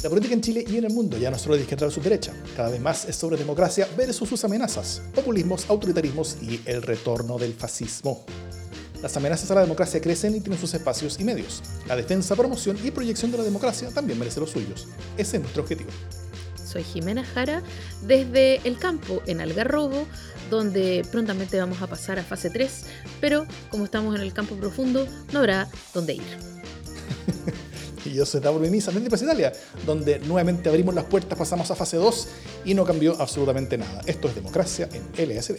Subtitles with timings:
[0.00, 2.04] La política en Chile y en el mundo ya no es solo de izquierda versus
[2.04, 7.36] derecha, cada vez más es sobre democracia versus sus amenazas, populismos, autoritarismos y el retorno
[7.36, 8.24] del fascismo.
[9.02, 11.64] Las amenazas a la democracia crecen y tienen sus espacios y medios.
[11.88, 14.86] La defensa, promoción y proyección de la democracia también merece los suyos.
[15.16, 15.90] Ese es nuestro objetivo.
[16.64, 17.64] Soy Jimena Jara
[18.06, 20.06] desde el campo en Algarrobo,
[20.48, 22.84] donde prontamente vamos a pasar a fase 3,
[23.20, 26.22] pero como estamos en el campo profundo, no habrá dónde ir.
[28.08, 29.52] y yo soy Davor Mimisa desde Plaza Italia,
[29.84, 32.28] donde nuevamente abrimos las puertas, pasamos a fase 2
[32.64, 34.00] y no cambió absolutamente nada.
[34.06, 35.56] Esto es democracia en LSD.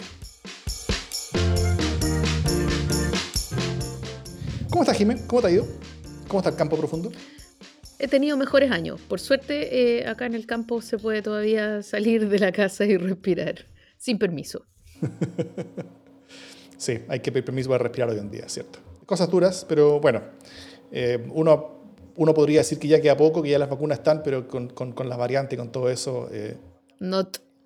[4.70, 5.18] ¿Cómo estás, Jimé?
[5.28, 5.68] ¿Cómo te ha ido?
[6.28, 7.12] ¿Cómo está el campo profundo?
[8.00, 9.00] He tenido mejores años.
[9.02, 12.98] Por suerte, eh, acá en el campo se puede todavía salir de la casa y
[12.98, 13.66] respirar,
[13.98, 14.66] sin permiso.
[16.78, 18.80] sí, hay que pedir permiso para respirar hoy en día, ¿cierto?
[19.06, 20.22] Cosas duras, pero bueno,
[20.92, 21.79] eh, uno
[22.20, 24.92] uno podría decir que ya queda poco, que ya las vacunas están, pero con, con,
[24.92, 26.58] con las variantes con todo eso eh,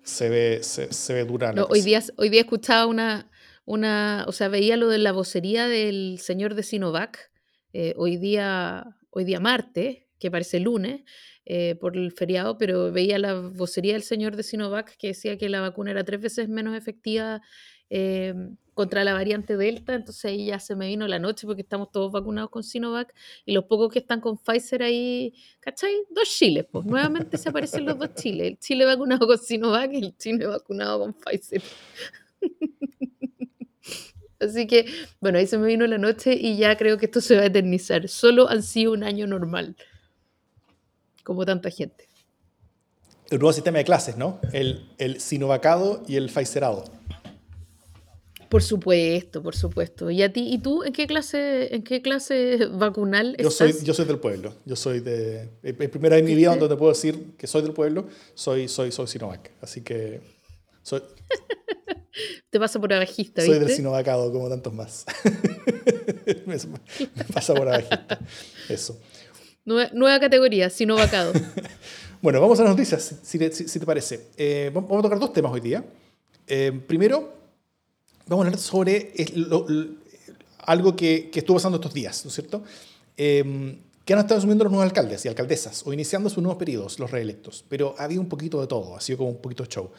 [0.04, 1.52] se, ve, se, ve dura.
[1.52, 3.32] La hoy, día, hoy día escuchaba una,
[3.64, 7.32] una, o sea, veía lo de la vocería del señor de Sinovac,
[7.72, 11.00] eh, hoy, día, hoy día martes, que parece lunes,
[11.46, 15.48] eh, por el feriado, pero veía la vocería del señor de Sinovac que decía que
[15.48, 17.42] la vacuna era tres veces menos efectiva
[17.90, 21.90] Em, contra la variante Delta, entonces ahí ya se me vino la noche porque estamos
[21.90, 23.14] todos vacunados con Sinovac
[23.46, 25.94] y los pocos que están con Pfizer ahí, ¿cachai?
[26.10, 29.98] Dos chiles, pues nuevamente se aparecen los dos chiles, el chile vacunado con Sinovac y
[29.98, 31.62] el chile vacunado con Pfizer.
[34.40, 34.86] Así que,
[35.20, 37.46] bueno, ahí se me vino la noche y ya creo que esto se va a
[37.46, 38.08] eternizar.
[38.08, 39.76] Solo han sido un año normal,
[41.22, 42.08] como tanta gente.
[43.30, 44.38] El nuevo sistema de clases, ¿no?
[44.52, 46.84] El, el sinovacado y el Pfizerado.
[48.54, 50.10] Por supuesto, por supuesto.
[50.12, 53.92] ¿Y a ti, y tú en qué clase, en qué clase vacunal yo Soy, yo
[53.92, 54.54] soy del pueblo.
[54.64, 55.48] Yo soy de.
[55.64, 58.68] El primera vez en mi vida donde te puedo decir que soy del pueblo, soy,
[58.68, 59.50] soy, soy Sinovac.
[59.60, 60.20] Así que.
[60.84, 61.02] Soy,
[62.50, 63.56] te pasa por abajista, ¿viste?
[63.56, 65.04] Soy del Sinovacado, como tantos más.
[66.46, 66.56] me,
[67.32, 68.20] pasa por abajista.
[68.68, 69.00] Eso.
[69.64, 71.32] Nueva, categoría, Sinovacado.
[72.22, 74.28] bueno, vamos a las noticias, si, te parece.
[74.36, 75.84] Eh, vamos a tocar dos temas hoy día.
[76.46, 77.43] Eh, primero,
[78.26, 79.12] vamos a hablar sobre
[80.58, 82.62] algo que, estuvo pasando estos días, ¿no es cierto?
[83.16, 86.98] Eh, que han estado asumiendo los nuevos alcaldes y alcaldesas o iniciando sus nuevos periodos,
[86.98, 87.64] los reelectos.
[87.68, 89.90] Pero ha habido un poquito de todo, ha sido como un poquito de show.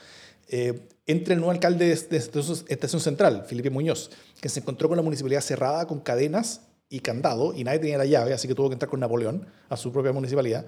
[0.47, 4.97] Eh, entre el nuevo alcalde de, de, Estación Central, Felipe Muñoz, que se encontró con
[4.97, 8.69] la municipalidad cerrada con cadenas y candado y nadie tenía la llave, así que tuvo
[8.69, 10.65] que entrar con Napoleón a su propia municipalidad.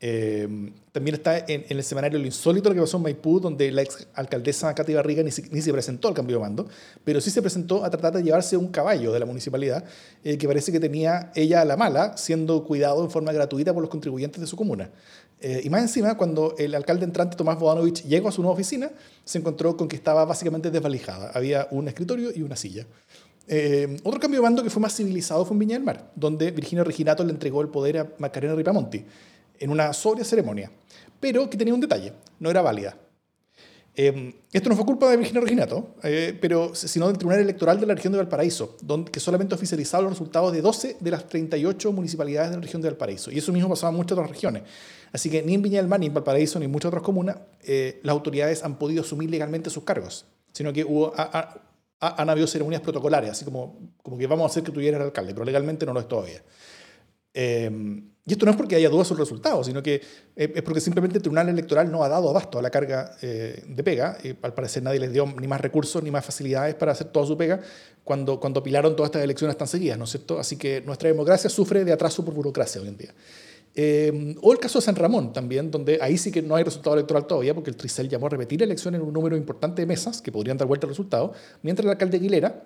[0.00, 3.82] Em, también está en, el semanario Lo Insólito, lo que pasó en Maipú, donde la
[3.82, 6.68] ex alcaldesa Katy Barriga ni, ni, se presentó al cambio de mando,
[7.04, 9.84] pero sí se presentó a tratar de llevarse un caballo de la municipalidad,
[10.22, 13.82] eh, que parece que tenía ella a la mala, siendo cuidado en forma gratuita por
[13.82, 14.90] los contribuyentes de su comuna.
[15.40, 18.90] Eh, y más encima, cuando el alcalde entrante Tomás Bodanovich llegó a su nueva oficina,
[19.24, 21.32] se encontró con que estaba básicamente desvalijada.
[21.34, 22.86] Había un escritorio y una silla.
[23.48, 26.50] Eh, otro cambio de mando que fue más civilizado fue en Viña del Mar, donde
[26.50, 29.04] Virginia Reginato le entregó el poder a Macarena Ripamonti
[29.58, 30.70] en una sobria ceremonia,
[31.20, 32.96] pero que tenía un detalle, no era válida.
[34.00, 37.86] Eh, esto no fue culpa de Virginia Reginato, eh, pero, sino del Tribunal Electoral de
[37.86, 41.92] la región de Valparaíso, donde, que solamente oficializaba los resultados de 12 de las 38
[41.92, 43.32] municipalidades de la región de Valparaíso.
[43.32, 44.62] Y eso mismo pasaba en muchas otras regiones.
[45.12, 47.38] Así que ni en Viña del Mar, ni en Valparaíso, ni en muchas otras comunas,
[47.64, 51.12] eh, las autoridades han podido asumir legalmente sus cargos, sino que hubo,
[51.98, 55.34] han habido ceremonias protocolares, así como, como que vamos a hacer que tú el alcalde,
[55.34, 56.40] pero legalmente no lo es todavía.
[58.28, 60.02] Y esto no es porque haya dudas sobre resultados, sino que
[60.36, 63.64] eh, es porque simplemente el Tribunal Electoral no ha dado abasto a la carga eh,
[63.66, 64.18] de pega.
[64.22, 67.24] Y al parecer nadie les dio ni más recursos ni más facilidades para hacer toda
[67.24, 67.58] su pega
[68.04, 70.38] cuando, cuando pilaron todas estas elecciones tan seguidas, ¿no es cierto?
[70.38, 73.14] Así que nuestra democracia sufre de atraso por burocracia hoy en día.
[73.74, 76.96] Eh, o el caso de San Ramón también, donde ahí sí que no hay resultado
[76.96, 80.20] electoral todavía, porque el Tricel llamó a repetir elecciones en un número importante de mesas
[80.20, 81.32] que podrían dar vuelta al resultado,
[81.62, 82.62] mientras el alcalde Aguilera,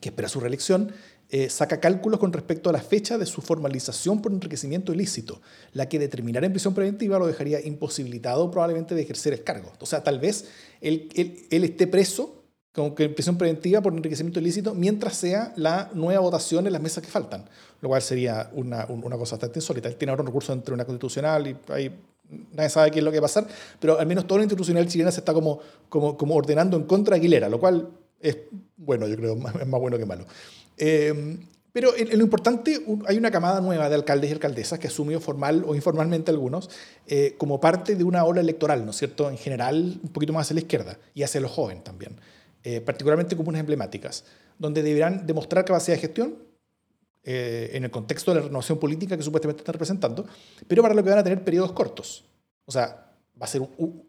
[0.00, 0.92] que espera su reelección,
[1.28, 5.40] eh, saca cálculos con respecto a la fecha de su formalización por enriquecimiento ilícito,
[5.72, 9.72] la que determinar en prisión preventiva lo dejaría imposibilitado probablemente de ejercer el cargo.
[9.80, 10.46] O sea, tal vez
[10.80, 11.08] él,
[11.50, 16.66] esté preso como que en prisión preventiva por enriquecimiento ilícito mientras sea la nueva votación
[16.66, 17.44] en las mesas que faltan,
[17.80, 19.88] lo cual sería una, cosa bastante insólita.
[19.88, 21.90] Él tiene ahora un recurso entre una constitucional y ahí
[22.52, 23.48] nadie sabe qué es lo que va a pasar,
[23.80, 25.60] pero al menos toda la institucional chilena se está como
[26.36, 27.88] ordenando en contra de Aguilera, lo cual
[28.20, 28.36] es
[28.76, 30.26] bueno, yo creo, es más bueno que malo.
[30.76, 31.38] Eh,
[31.76, 35.62] pero en, lo importante, hay una camada nueva de alcaldes y alcaldesas que asumió formal
[35.66, 36.70] o informalmente algunos
[37.06, 39.28] eh, como parte de una ola electoral, ¿no es cierto?
[39.28, 42.16] En general, un poquito más hacia la izquierda y hacia los jóvenes también,
[42.64, 44.24] eh, particularmente comunas emblemáticas,
[44.58, 46.38] donde deberán demostrar capacidad de gestión,
[47.24, 50.24] eh, en el contexto de la renovación política que supuestamente están representando,
[50.66, 52.24] pero para lo que van a tener periodos cortos.
[52.64, 54.05] O sea, va a ser un,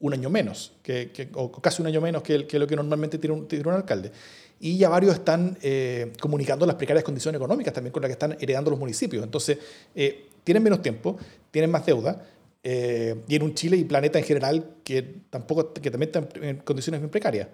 [0.00, 3.46] un año menos, que, o casi un año menos que, lo que normalmente tiene un,
[3.46, 4.10] tiene un alcalde.
[4.58, 8.36] Y ya varios están eh, comunicando las precarias condiciones económicas también con las que están
[8.40, 9.22] heredando los municipios.
[9.22, 9.58] Entonces,
[9.94, 11.18] eh, tienen menos tiempo,
[11.50, 12.26] tienen más deuda,
[12.62, 16.56] eh, y en un Chile y planeta en general que, tampoco, que también están en
[16.58, 17.48] condiciones muy precarias.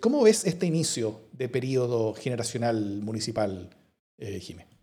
[0.00, 3.70] ¿Cómo ves este inicio de periodo generacional municipal,
[4.20, 4.73] Jiménez?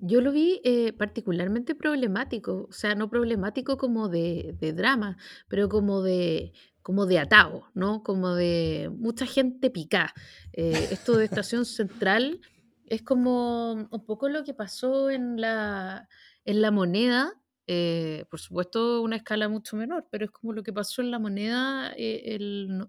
[0.00, 5.16] Yo lo vi eh, particularmente problemático, o sea, no problemático como de, de drama,
[5.48, 8.02] pero como de, como de atado, ¿no?
[8.02, 10.14] Como de mucha gente picada.
[10.52, 12.40] Eh, esto de Estación Central
[12.86, 16.08] es como un poco lo que pasó en la,
[16.44, 17.32] en la moneda,
[17.66, 21.18] eh, por supuesto una escala mucho menor, pero es como lo que pasó en la
[21.18, 22.88] moneda el,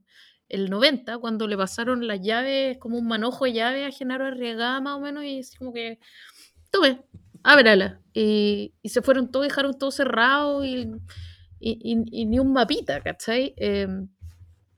[0.50, 4.81] el 90, cuando le pasaron las llaves, como un manojo de llaves a Genaro Arriagada
[4.81, 6.00] más o menos, y es como que
[6.74, 7.04] tome,
[7.44, 8.02] ábrala.
[8.14, 10.92] Y, y se fueron todos, dejaron todo cerrado y,
[11.60, 13.54] y, ni un mapita, ¿cachai?
[13.58, 14.10] Em,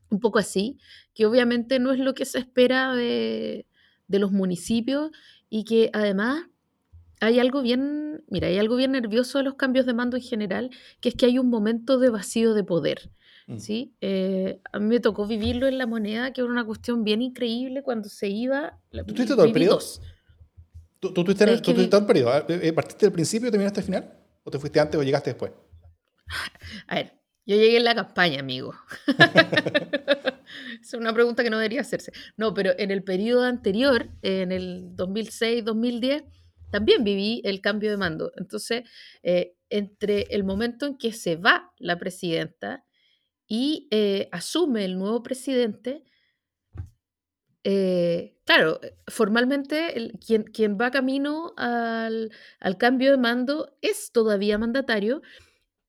[0.10, 0.78] un poco así,
[1.14, 3.66] que obviamente no es lo que se espera de,
[4.08, 5.12] de los municipios
[5.50, 6.46] y que además
[7.22, 10.70] hay algo bien, mira, hay algo bien nervioso de los cambios de mando en general,
[11.00, 13.12] que es que hay un momento de vacío de poder.
[13.48, 13.58] Mm.
[13.58, 13.94] ¿sí?
[14.02, 17.84] Eh, a mí me tocó vivirlo en la moneda, que era una cuestión bien increíble
[17.84, 18.80] cuando se iba.
[18.92, 19.80] ¿Tú tuviste todo el periodo?
[21.06, 21.44] ¿Tú, tú, tuviste,
[21.98, 22.36] el periodo?
[22.38, 22.46] ¿eh?
[22.64, 24.14] Eh, ¿Partiste del principio y terminaste al final?
[24.44, 25.52] ¿O te fuiste antes o llegaste después?
[26.88, 27.14] A ver,
[27.46, 28.74] yo llegué en la campaña, amigo.
[30.82, 32.12] es una pregunta que no debería hacerse.
[32.38, 36.26] No, pero en el periodo anterior, en el 2006-2010,
[36.72, 38.32] también viví el cambio de mando.
[38.36, 38.84] Entonces,
[39.22, 42.84] eh, entre el momento en que se va la presidenta
[43.48, 43.88] y
[44.32, 46.04] asume el nuevo presidente,
[47.68, 50.12] eh, claro, eh, formalmente
[50.54, 52.30] quien, va camino al,
[52.78, 55.24] cambio de mando es todavía mandatario,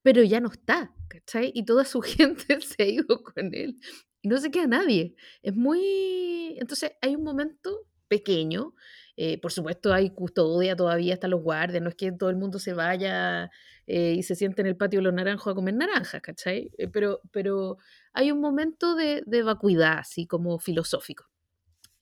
[0.02, 1.52] pero ya no está, ¿cachai?
[1.54, 3.78] Y toda su gente se ha ido con él
[4.22, 5.16] y no se queda nadie.
[5.42, 6.56] Es muy...
[6.58, 8.74] Entonces hay un momento pequeño,
[9.18, 12.58] eh, por supuesto hay custodia todavía, hasta los guardias, no es que todo el mundo
[12.58, 13.50] se vaya
[13.88, 16.70] y se siente en el patio de los naranjos a comer naranjas, ¿cachai?
[16.92, 17.78] pero, pero
[18.14, 21.26] hay un momento de vacuidad, así como filosófico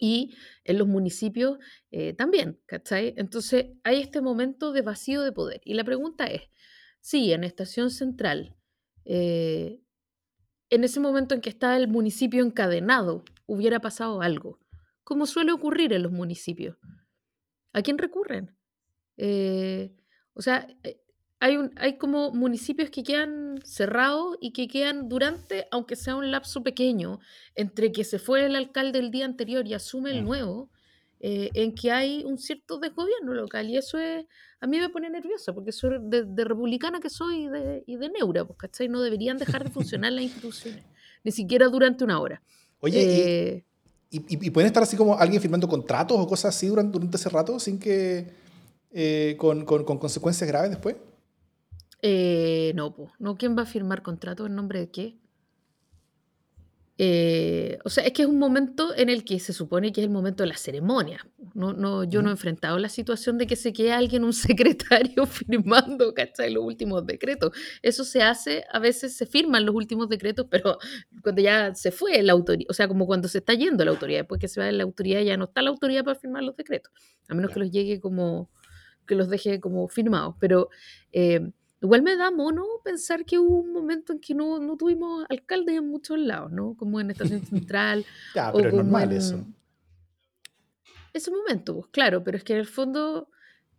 [0.05, 1.59] y en los municipios
[1.91, 3.15] eh, también, ¿cachai?
[3.17, 5.63] Entonces hay este momento de vacío de poder.
[5.65, 6.43] Y la pregunta es,
[7.01, 8.55] si en Estación Central,
[9.07, 9.81] eh,
[10.69, 14.61] en ese momento en que está el municipio encadenado, hubiera pasado algo,
[15.05, 16.77] como suele ocurrir en los municipios,
[17.73, 18.55] ¿a quién recurren?
[19.17, 19.97] Eh,
[20.35, 20.69] o sea,
[21.45, 26.31] hay, un, hay como municipios que quedan cerrados y que quedan durante, aunque sea un
[26.31, 27.21] lapso pequeño,
[27.55, 30.71] entre que se fue el alcalde el día anterior y asume el nuevo,
[31.21, 33.69] eh, en que hay un cierto desgobierno local.
[33.69, 34.25] Y eso es,
[34.59, 38.09] a mí me pone nerviosa, porque soy de, republicana que soy y de, y de
[38.09, 38.89] neura, pues, ¿cachai?
[38.89, 40.83] No deberían dejar de funcionar las instituciones,
[41.25, 42.41] ni siquiera durante una hora.
[42.81, 43.65] Oye, eh,
[44.09, 47.29] y, y, pueden estar así como alguien firmando contratos o cosas así durante, durante ese
[47.29, 48.43] rato sin que...
[48.97, 50.95] Eh, con, con, con consecuencias graves después?
[52.07, 54.45] Eh, no, pues, no, ¿quién va a firmar contrato?
[54.45, 55.19] ¿En nombre de qué?
[56.99, 60.07] Eh, o sea, es que es un momento en el que se supone que es
[60.07, 61.27] el momento de la ceremonia.
[61.55, 65.25] No, no, yo no he enfrentado la situación de que se quede alguien, un secretario,
[65.25, 66.53] firmando, ¿cachai?
[66.53, 67.53] Los últimos decretos.
[67.81, 70.77] Eso se hace, a veces se firman los últimos decretos, pero
[71.23, 74.21] cuando ya se fue la autoridad, o sea, como cuando se está yendo la autoridad,
[74.21, 76.93] después que se va la autoridad ya no está la autoridad para firmar los decretos,
[77.29, 78.51] a menos que los llegue como,
[79.07, 80.35] que los deje como firmados.
[80.39, 80.69] Pero...
[81.13, 81.51] Eh,
[81.85, 85.77] Igual me da mono pensar que hubo un momento en que no, no tuvimos alcaldes
[85.77, 86.75] en muchos lados, ¿no?
[86.79, 88.07] Como en Estación Central.
[88.35, 89.45] ya, pero es normal eso.
[91.13, 93.29] Ese momento, pues, claro, pero es que en el fondo,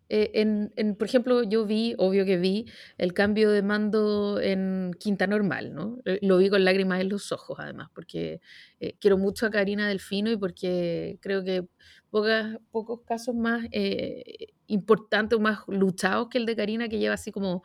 [0.10, 2.68] eh, en, en, por ejemplo, yo vi, obvio que vi,
[3.00, 5.98] el cambio de mando en Quinta Normal, ¿no?
[6.06, 8.40] Eh, lo vi con lágrimas en los ojos, además, porque
[8.80, 11.68] eh, quiero mucho a Karina Delfino y porque creo que
[12.12, 13.66] pocas, pocos casos más
[14.68, 17.64] importantes o más luchados que el de Karina, que lleva así como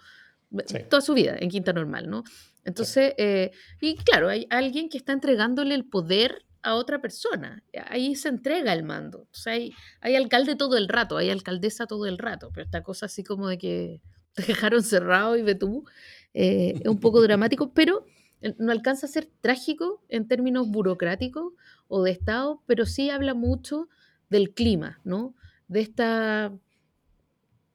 [0.88, 2.24] toda su vida en Quinta Normal, ¿no?
[2.64, 7.62] Entonces, eh, y claro, hay alguien que está entregándole el poder a otra persona.
[7.86, 9.20] Ahí se entrega el mando.
[9.20, 12.82] O sea, hay, hay alcalde todo el rato, hay alcaldesa todo el rato, pero esta
[12.82, 14.00] cosa así como de que
[14.34, 15.84] te dejaron cerrado y ve tú,
[16.34, 18.04] eh, es un poco dramático, pero
[18.58, 21.52] no alcanza a ser trágico en términos burocráticos
[21.88, 23.88] o de Estado, pero sí habla mucho
[24.30, 25.34] del clima, ¿no?
[25.68, 26.52] De esta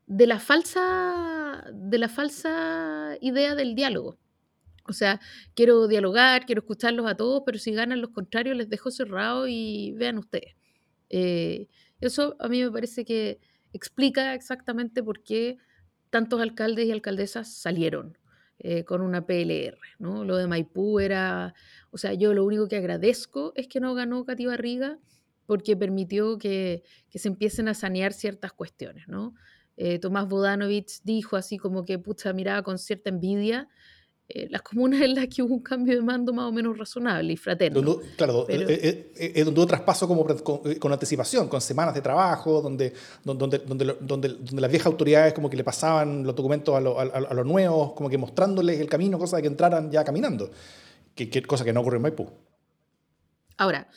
[0.07, 4.17] de la falsa, de la falsa idea del diálogo.
[4.87, 5.19] O sea,
[5.55, 9.93] quiero dialogar, quiero escucharlos a todos, pero si ganan los contrarios les dejo cerrado y
[9.93, 10.55] vean ustedes.
[11.09, 11.67] Eh,
[12.01, 13.39] eso a mí me parece que
[13.73, 15.57] explica exactamente por qué
[16.11, 18.17] tantos alcaldes y alcaldesas salieron
[18.59, 20.23] eh, con una PLR, ¿no?
[20.23, 21.53] Lo de Maipú era,
[21.91, 24.97] o sea, yo lo único que agradezco es que no ganó Cati Barriga
[25.45, 29.33] porque permitió que, que se empiecen a sanear ciertas cuestiones, ¿no?
[29.77, 33.67] Eh, Tomás Bodanovich dijo así como que, pucha, miraba con cierta envidia
[34.29, 37.33] eh, las comunas en las que hubo un cambio de mando más o menos razonable
[37.33, 37.81] y fraterno.
[37.81, 41.59] Donde, claro, Pero- eh, eh, eh, donde hubo traspaso como con, eh, con anticipación, con
[41.61, 46.23] semanas de trabajo, donde, donde, donde, donde, donde las viejas autoridades como que le pasaban
[46.23, 49.47] los documentos a, lo- a los nuevos, como que mostrándoles el camino, cosa de que
[49.49, 50.49] entraran ya caminando,
[51.13, 52.27] que, que- cosa que no ocurrió en Maipú.
[53.57, 53.87] Ahora,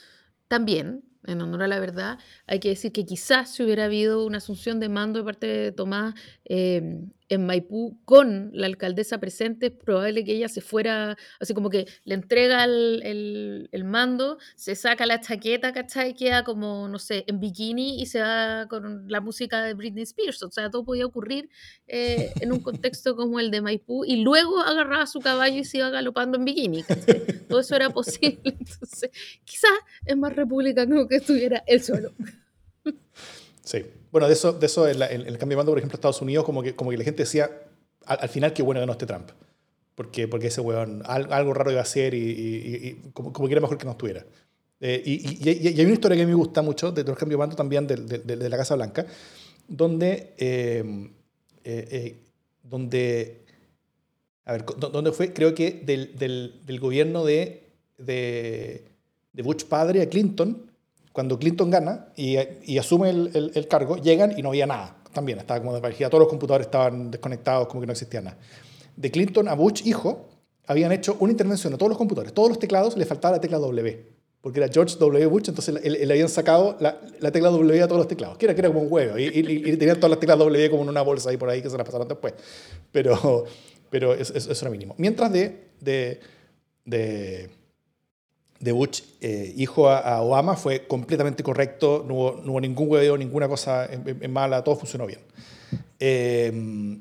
[0.47, 4.39] también, en honor a la verdad, hay que decir que quizás si hubiera habido una
[4.39, 9.73] asunción de mando de parte de Tomás eh, en Maipú con la alcaldesa presente, es
[9.73, 14.75] probable que ella se fuera, así como que le entrega el, el- el mando, se
[14.75, 16.15] saca la chaqueta, ¿cachai?
[16.15, 20.43] Queda como, no sé, en bikini y se va con la música de Britney Spears.
[20.43, 21.49] O sea, todo podía ocurrir
[21.87, 25.79] eh, en un contexto como el de Maipú y luego agarraba su caballo y se
[25.79, 27.23] iba galopando en bikini, ¿cachai?
[27.49, 28.39] Todo eso era posible.
[28.45, 29.11] Entonces,
[29.45, 29.71] quizás
[30.07, 32.13] es más republicano que estuviera él solo.
[33.69, 33.85] Sí.
[34.11, 34.97] Bueno, de eso, de eso el
[35.37, 37.51] cambio de mando, por ejemplo, Estados Unidos, como que, como que la gente decía
[38.07, 39.29] al, al final que bueno ganó este Trump.
[39.95, 43.61] Porque, porque ese weón al- algo raro iba a hacer y, como, como que era
[43.61, 44.25] mejor que no estuviera.
[44.81, 47.87] Eh, y, hay una historia que me gusta mucho de los cambios de mando también
[47.87, 49.05] de, la Casa Blanca,
[49.67, 51.11] donde, eh,
[51.65, 52.17] eh,
[52.63, 53.43] donde,
[54.47, 60.09] a ver, do- donde fue, creo que del, del- gobierno de, de Bush padre a
[60.09, 60.68] Clinton,
[61.19, 64.99] cuando Clinton gana y, y asume el, el- el cargo, llegan y no había nada.
[65.13, 68.39] También estaba como desvanecida, todos los computadores estaban desconectados, como que no existía nada.
[68.95, 70.29] De Clinton a Bush, hijo,
[70.65, 73.59] habían hecho una intervención a todos los computadores, todos los teclados, le faltaba la tecla
[73.59, 74.07] W,
[74.41, 75.27] porque era George W.
[75.27, 78.55] Bush, entonces le, habían sacado la, la tecla W a todos los teclados, que era,
[78.55, 80.89] que era como un huevo, y, y- y tenían todas las teclas W como en
[80.91, 82.35] una bolsa ahí por ahí que se las pasaron después.
[82.93, 83.45] Pero,
[83.91, 84.95] pero eso- eso era mínimo.
[84.99, 86.21] Mientras de, de,
[86.85, 87.51] de,
[88.61, 93.89] de Bush, eh, hijo a, Obama, fue completamente correcto, no hubo, ningún hueveo, ninguna cosa
[94.29, 95.21] mala, todo funcionó bien.
[96.01, 96.99] Eh,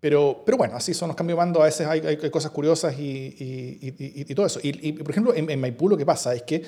[0.00, 3.02] pero, pero bueno, así son los cambios de mando, a veces hay, cosas curiosas y,
[3.38, 4.58] y- y- todo eso.
[4.62, 6.62] Y, por ejemplo, en, en Maipú lo que pasa es que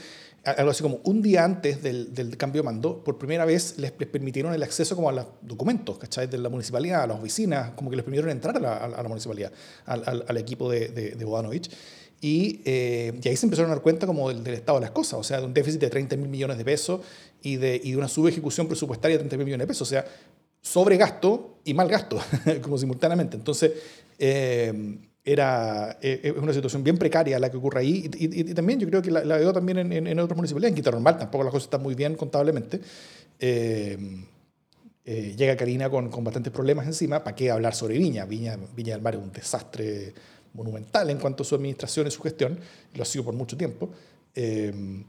[0.44, 3.90] algo así como un día antes del, del cambio de mando, por primera vez les,
[3.92, 6.26] permitieron el acceso como a los documentos, ¿cachai?
[6.26, 9.50] De la municipalidad, a las oficinas, como que les permitieron entrar a la, municipalidad,
[9.86, 11.70] al, al- al equipo de, de, de Bodanovich.
[12.24, 14.92] Y, eh, y ahí se empezaron a dar cuenta como del, del estado de las
[14.92, 17.00] cosas, o sea, de un déficit de 30 mil millones de pesos
[17.42, 19.88] y de, y de una subejecución presupuestaria de 30 mil millones de pesos.
[19.88, 20.04] O sea,
[20.60, 22.20] sobregasto y mal gasto,
[22.62, 23.36] como simultáneamente.
[23.36, 23.72] Entonces,
[24.20, 28.08] eh, era, eh, es una situación bien precaria la que ocurre ahí.
[28.16, 30.36] Y, y- y también yo creo que la, la veo también en, en, en otras
[30.36, 30.70] municipalidades.
[30.72, 32.80] En Quinta Normal tampoco las cosas están muy bien contablemente.
[33.40, 33.98] Eh,
[35.04, 37.24] eh, llega Karina con, con bastantes problemas encima.
[37.24, 38.24] ¿Para qué hablar sobre Viña?
[38.26, 38.56] Viña?
[38.76, 40.14] Viña del Mar es un desastre
[40.54, 42.58] monumental en cuanto a su administración y su gestión.
[42.94, 43.90] Lo ha sido por mucho tiempo.
[44.34, 45.04] Eh,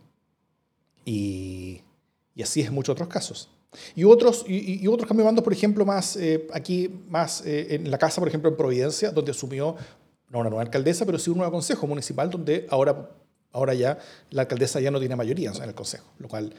[1.05, 1.81] y,
[2.41, 3.49] así es en muchos otros casos.
[3.95, 7.75] Y otros, y, y- otros cambios de mando, por ejemplo, más eh, aquí, más eh,
[7.75, 9.75] en la casa, por ejemplo, en Providencia, donde asumió,
[10.29, 13.09] no una nueva alcaldesa, pero sí un nuevo consejo municipal, donde ahora,
[13.51, 13.97] ahora ya
[14.29, 16.53] la alcaldesa ya no tiene mayoría en el consejo, lo cual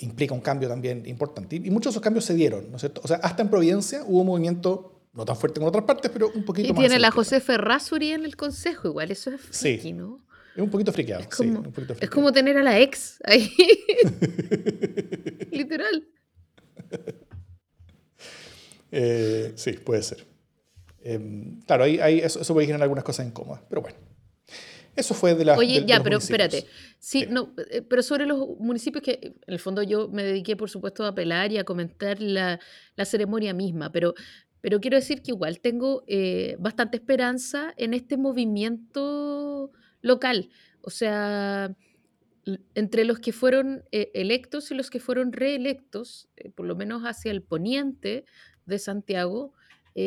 [0.00, 1.56] implica un cambio también importante.
[1.56, 3.00] Y, y muchos de esos cambios se dieron, ¿no es cierto?
[3.02, 6.10] O sea, hasta en Providencia hubo un movimiento, no tan fuerte como en otras partes,
[6.10, 6.78] pero un poquito Y más.
[6.80, 7.10] tiene hacia la.
[7.10, 9.74] José Ferrazuri en el consejo, igual, eso es Sí.
[9.78, 10.18] friki, ¿no?
[10.56, 13.50] Es un poquito friqueado, sí, como, un poquito es como tener a la ex ahí.
[15.50, 16.06] Literal.
[18.90, 20.26] Eh, sí, puede ser.
[21.04, 21.18] Eh,
[21.66, 23.96] claro, ahí, ahí eso, eso puede generar algunas cosas incómodas, pero bueno.
[24.94, 25.56] Eso fue de la.
[25.56, 26.66] Oye, de- ya, pero espérate.
[26.98, 27.26] Sí, Sí.
[27.30, 31.04] no, eh, pero sobre los municipios que en el fondo yo me dediqué, por supuesto,
[31.04, 32.60] a apelar y a comentar la,
[32.94, 34.12] la ceremonia misma, pero,
[34.62, 40.48] pero quiero decir que igual tengo eh, bastante esperanza en este movimiento local.
[40.80, 41.76] O sea,
[42.74, 47.02] entre los que fueron eh, electos y los que fueron reelectos, eh, por lo menos
[47.02, 48.24] hacia el poniente
[48.64, 49.52] de Santiago,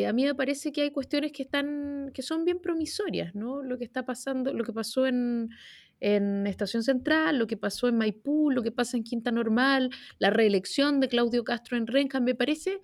[0.08, 3.62] a mí me parece que hay cuestiones que están, que son bien promisorias, ¿no?
[3.62, 5.52] Lo que está pasando, lo que pasó en,
[6.00, 10.32] en Estación Central, lo que pasó en Maipú, lo que pasa en Quinta Normal, la
[10.32, 12.82] reelección de Claudio Castro en Renca, me parece,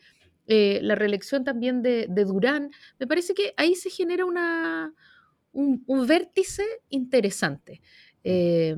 [0.48, 4.94] eh, la reelección también de, de Durán, me parece que ahí se genera una,
[5.54, 7.82] un, un vértice interesante.
[8.24, 8.76] Eh,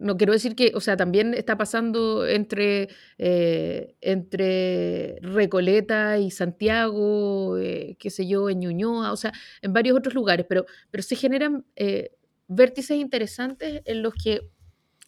[0.00, 7.56] no quiero decir que, o sea, también está pasando entre, eh, entre Recoleta y Santiago,
[7.58, 9.32] eh, qué sé yo, en Ñuñoa, o sea,
[9.62, 12.12] en varios otros lugares, pero, pero se generan eh,
[12.48, 14.48] vértices interesantes en los que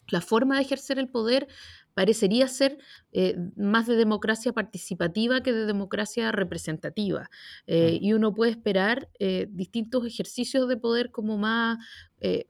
[0.07, 1.47] la forma de ejercer el poder
[1.93, 2.77] parecería ser
[3.11, 7.29] eh, más de democracia participativa que de democracia representativa.
[7.67, 11.79] Eh, y uno puede esperar eh, distintos ejercicios de poder como más,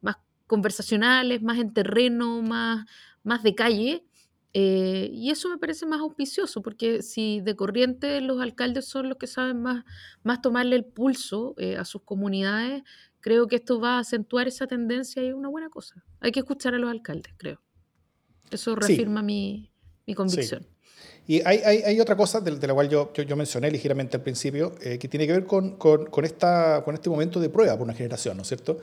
[0.02, 0.18] más
[0.48, 2.86] conversacionales, más en terreno, más,
[3.24, 4.06] más de calle.
[4.54, 9.28] y eso me parece más auspicioso, porque si de corriente los alcaldes son los que
[9.28, 9.86] saben más,
[10.24, 12.84] más tomarle el pulso a sus comunidades,
[13.22, 16.04] creo que esto va a acentuar esa tendencia y es una buena cosa.
[16.20, 17.62] Hay que escuchar a los alcaldes, creo.
[18.52, 19.72] Eso reafirma mi,
[20.06, 20.66] mi, convicción.
[21.28, 24.76] Y hay, hay, hay, otra cosa de, la cual yo, yo, mencioné ligeramente al principio,
[24.82, 27.84] eh, que tiene que ver con, con, con, esta, con este momento de prueba por
[27.84, 28.80] una generación, ¿no es cierto?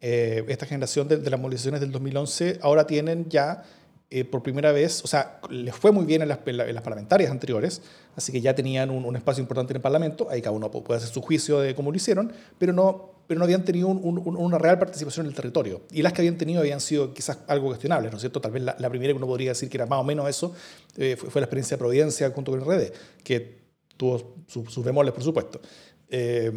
[0.00, 3.64] Eh, esta generación de, de, las movilizaciones del 2011 ahora tienen ya
[4.10, 7.30] eh, por primera vez, o sea, les fue muy bien en las, en las parlamentarias
[7.30, 7.82] anteriores,
[8.16, 10.98] así que ya tenían un, un, espacio importante en el Parlamento, ahí cada uno puede
[10.98, 14.76] hacer su juicio de cómo lo hicieron, pero no, pero no habían tenido una real
[14.80, 15.82] participación en el territorio.
[15.92, 18.40] Y las que habían tenido habían sido quizás algo cuestionables, ¿no es cierto?
[18.40, 20.52] Tal vez la, primera que uno podría decir que era más o menos eso
[20.96, 23.60] eh, fue, la experiencia de Providencia junto con el RD, que
[23.96, 25.60] tuvo sus bemoles, por supuesto,
[26.08, 26.50] eh,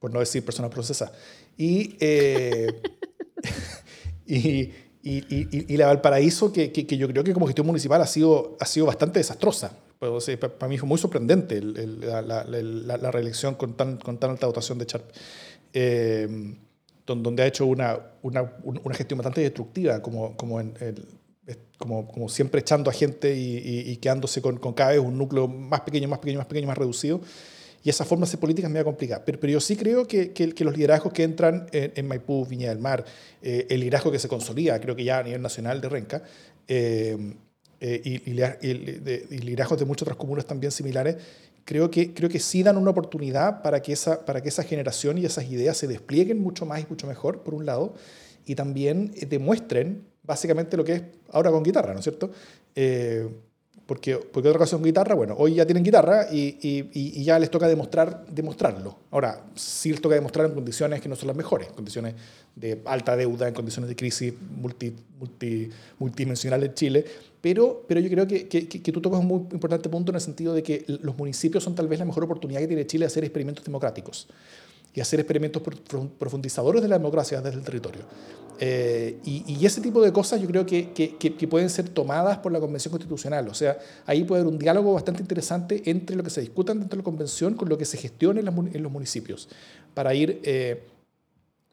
[0.00, 1.14] por no decir personas procesadas.
[1.56, 2.82] Y, eh,
[5.08, 8.66] y, y, la Valparaíso, que, que, yo creo que como gestión municipal ha sido, ha
[8.66, 9.72] sido bastante desastrosa.
[9.98, 14.46] Pues, para mí fue muy sorprendente la, la, la, reelección con tan, con tan alta
[14.46, 15.10] votación de Charp.
[15.72, 16.56] Em,
[17.06, 20.74] donde ha hecho una, una, una, gestión bastante destructiva, como, como, en,
[21.78, 25.80] como, como, siempre echando a gente y, quedándose con, con, cada vez un núcleo más
[25.80, 27.20] pequeño, más pequeño, más pequeño, más reducido.
[27.82, 29.24] Y esa forma de hacer política es medio complicada.
[29.24, 32.78] Pero, pero yo sí creo que, que, los liderazgos que entran en, Maipú, Viña del
[32.78, 33.04] Mar,
[33.40, 36.22] eh, el liderazgo que se consolida, creo que ya a nivel nacional de Renca,
[36.66, 37.34] em,
[37.80, 41.16] eh, y, y, liderazgos de muchas otras comunas también similares,
[41.64, 45.18] creo que, creo que sí dan una oportunidad para que, esa, para que esa generación
[45.18, 47.94] y esas ideas se desplieguen mucho más y mucho mejor, por un lado,
[48.44, 52.30] y también eh, demuestren básicamente lo que es ahora con guitarra, ¿no es cierto?
[53.86, 57.66] Porque, porque otra con guitarra, bueno, hoy ya tienen guitarra y, y, ya les toca
[57.66, 58.98] demostrar, demostrarlo.
[59.10, 62.14] Ahora, sí les toca demostrar en condiciones que no son las mejores, en condiciones
[62.54, 67.04] de alta deuda, en condiciones de crisis multi, multi, multidimensional en Chile,
[67.40, 70.20] pero, pero yo creo que, que, que, tú tocas un muy importante punto en el
[70.20, 73.06] sentido de que los municipios son tal vez la mejor oportunidad que tiene Chile de
[73.06, 74.28] hacer experimentos democráticos
[74.94, 75.62] y hacer experimentos
[76.18, 78.02] profundizadores de la democracia desde el territorio.
[78.60, 82.58] Eh, y, ese tipo de cosas yo creo que, que, pueden ser tomadas por la
[82.58, 83.46] Convención Constitucional.
[83.48, 86.90] O sea, ahí puede haber un diálogo bastante interesante entre lo que se discuta dentro
[86.90, 89.48] de la Convención con lo que se gestiona en, los municipios,
[89.94, 90.82] para ir, eh,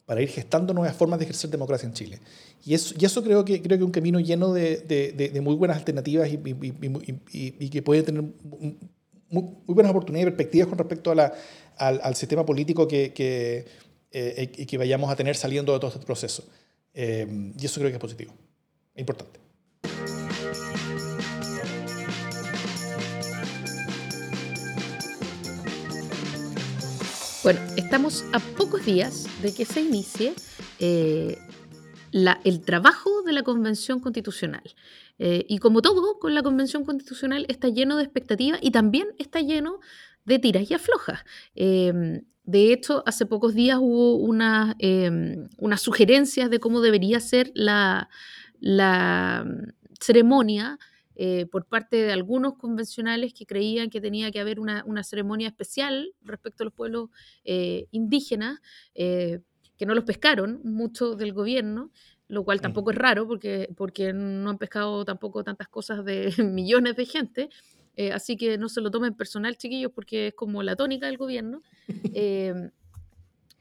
[0.05, 2.19] para ir gestando nuevas formas de ejercer democracia en Chile.
[2.63, 5.77] Y eso, y eso creo que creo que un camino lleno de, de, muy buenas
[5.77, 6.39] alternativas y,
[7.31, 8.77] y, que puede tener muy,
[9.29, 11.33] muy, buenas oportunidades y perspectivas con respecto a la,
[11.77, 13.65] al, sistema político que, que,
[14.11, 16.43] eh, que vayamos a tener saliendo de todo este proceso.
[16.93, 18.33] Eh, y eso creo que es positivo,
[18.95, 19.39] importante.
[27.45, 30.33] Bueno, estamos a pocos días de que se inicie
[30.79, 31.37] eh,
[32.11, 34.63] la, el trabajo de la Convención Constitucional.
[35.19, 39.41] Eh, y como todo con la Convención Constitucional está lleno de expectativas y también está
[39.41, 39.79] lleno
[40.25, 41.23] de tiras y aflojas.
[42.45, 44.23] De hecho, hace pocos días hubo
[44.79, 48.09] em, unas sugerencias de cómo debería ser la,
[48.61, 50.77] mm, ceremonia
[51.15, 56.13] eh, por parte de algunos convencionales que creían que tenía que haber una, ceremonia especial
[56.21, 57.09] respecto a los pueblos
[57.45, 58.59] eh, indígenas,
[58.93, 59.39] eh,
[59.77, 61.91] que no los pescaron mucho del gobierno,
[62.27, 66.95] lo cual tampoco es raro porque, porque no han pescado tampoco tantas cosas de millones
[66.95, 67.49] de gente.
[67.97, 71.17] Eh, así que no se lo tomen personal, chiquillos, porque es como la tónica del
[71.17, 71.61] gobierno.
[72.13, 72.71] Em,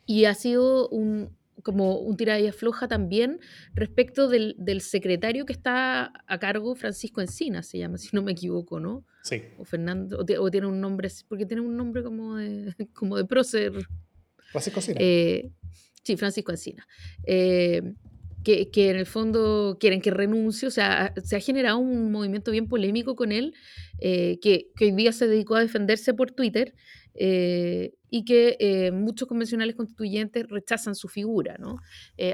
[0.07, 1.31] y ha sido un,
[1.62, 3.40] como un tira y afloja también
[3.75, 8.33] respecto del, del, secretario que está a cargo, Francisco Encina se llama, si no me
[8.33, 9.05] equivoco, ¿no?
[9.23, 9.42] Sí.
[9.59, 13.73] O Fernando, o, tiene un nombre, porque tiene un nombre como de, como de prócer.
[14.51, 14.99] Francisco Encina.
[15.01, 15.51] Eh,
[16.03, 16.87] sí, Francisco Encina.
[17.25, 17.83] Eh,
[18.44, 22.50] que, que, en el fondo quieren que renuncie, o sea, se ha generado un movimiento
[22.50, 23.54] bien polémico con él,
[23.98, 26.74] eh, que, que, hoy día se dedicó a defenderse por Twitter
[27.14, 31.78] eh, y que eh, muchos convencionales constituyentes rechazan su figura, ¿no?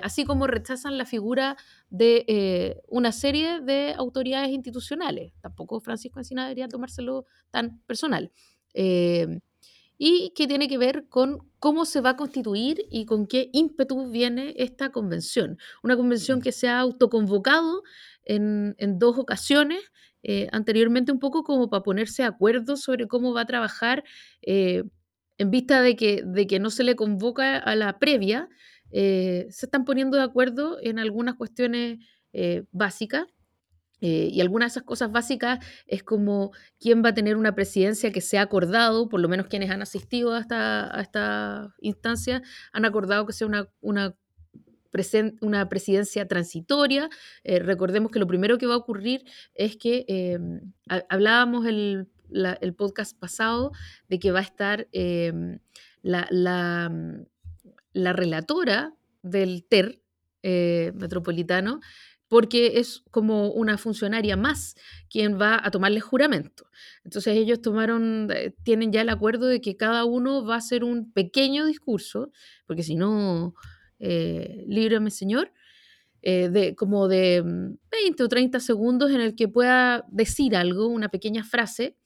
[0.03, 1.57] así como rechazan la figura
[1.89, 5.33] de una serie de autoridades institucionales.
[5.41, 8.31] Tampoco Francisco Encina debería tomárselo tan personal
[10.03, 14.11] y que tiene que ver con cómo se va a constituir y con qué ímpetu
[14.11, 15.59] viene esta convención.
[15.83, 17.83] Una convención que se ha autoconvocado
[18.25, 19.79] en, en dos ocasiones,
[20.23, 24.03] eh, anteriormente un poco como para ponerse de acuerdo sobre cómo va a trabajar
[24.41, 24.85] eh,
[25.37, 28.49] en vista de que, de que no se le convoca a la previa,
[28.93, 31.99] eh, se están poniendo de acuerdo en algunas cuestiones
[32.71, 33.27] básicas
[34.01, 38.13] Eh, y algunas de esas cosas básicas es como quién va a tener una presidencia
[38.13, 42.43] que se ha acordado, por lo menos quienes han asistido a esta, a esta instancia,
[42.73, 44.17] han acordado que sea una, una,
[45.41, 47.09] una presidencia transitoria.
[47.45, 50.73] Eh, recordemos que lo primero que va a ocurrir es que em,
[51.09, 52.09] hablábamos el,
[52.61, 53.73] el, podcast pasado
[54.09, 54.89] de que va a estar
[56.03, 56.91] la, la,
[57.93, 60.01] la, relatora del TER
[60.43, 61.81] eh, metropolitano
[62.31, 64.77] porque es como una funcionaria más
[65.11, 66.71] quien va a tomarle juramento.
[67.05, 70.85] Entonces ellos tomaron, eh, tienen ya el acuerdo de que cada uno va a hacer
[70.85, 72.31] un pequeño discurso,
[72.67, 73.55] porque si no,
[73.99, 75.53] eh, líbrame señor,
[76.23, 80.87] eh, de, como de 20 mm, o 30 segundos en el que pueda decir algo,
[80.87, 81.97] una pequeña frase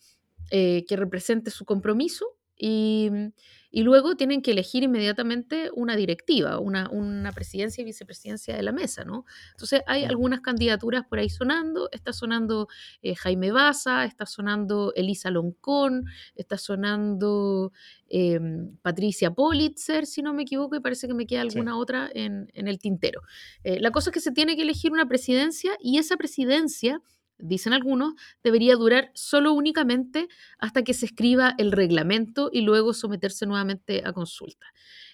[0.51, 2.25] eh, que represente su compromiso
[2.57, 3.33] y, mm,
[3.75, 8.71] y luego tienen que elegir inmediatamente una directiva, una, una, presidencia y vicepresidencia de la
[8.71, 9.25] mesa, ¿no?
[9.51, 12.69] Entonces hay algunas candidaturas por ahí sonando, está sonando
[13.03, 16.05] eh, Jaime Baza, está sonando Elisa Loncón,
[16.37, 17.73] está sonando
[18.09, 22.53] em, Patricia Politzer, si no me equivoco, y parece que me queda alguna otra en,
[22.55, 23.23] en, el tintero.
[23.65, 27.03] Eh, la cosa es que se tiene que elegir una presidencia y esa presidencia
[27.39, 33.47] dicen algunos, debería durar solo únicamente hasta que se escriba el reglamento y luego someterse
[33.47, 34.67] nuevamente a consulta.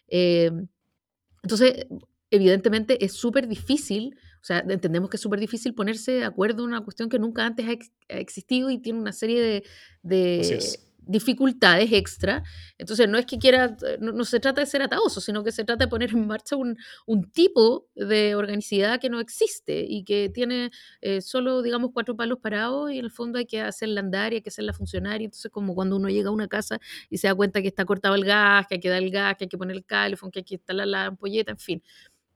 [0.08, 0.68] Em,
[1.42, 1.86] entonces,
[2.30, 6.70] evidentemente es súper difícil, o sea, entendemos que es súper difícil ponerse de acuerdo en
[6.70, 9.64] una cuestión que nunca antes ha, existido y tiene una serie de,
[10.02, 10.68] de
[11.10, 12.42] dificultades extra.
[12.78, 15.84] Entonces, no es que quiera, no, se trata de ser ataoso, sino que se trata
[15.84, 20.70] de poner en marcha un, un tipo de organicidad que no existe y que tiene
[21.00, 24.36] eh, solo, digamos, cuatro palos parados y en el fondo hay que hacerla andar y
[24.36, 25.20] hay que hacerla funcionar.
[25.20, 27.84] Y entonces, como cuando uno llega a una casa y se da cuenta que está
[27.84, 30.30] cortado el gas, que hay que dar el gas, que hay que poner el calefón,
[30.30, 31.82] que hay que instalar la ampolleta, en fin.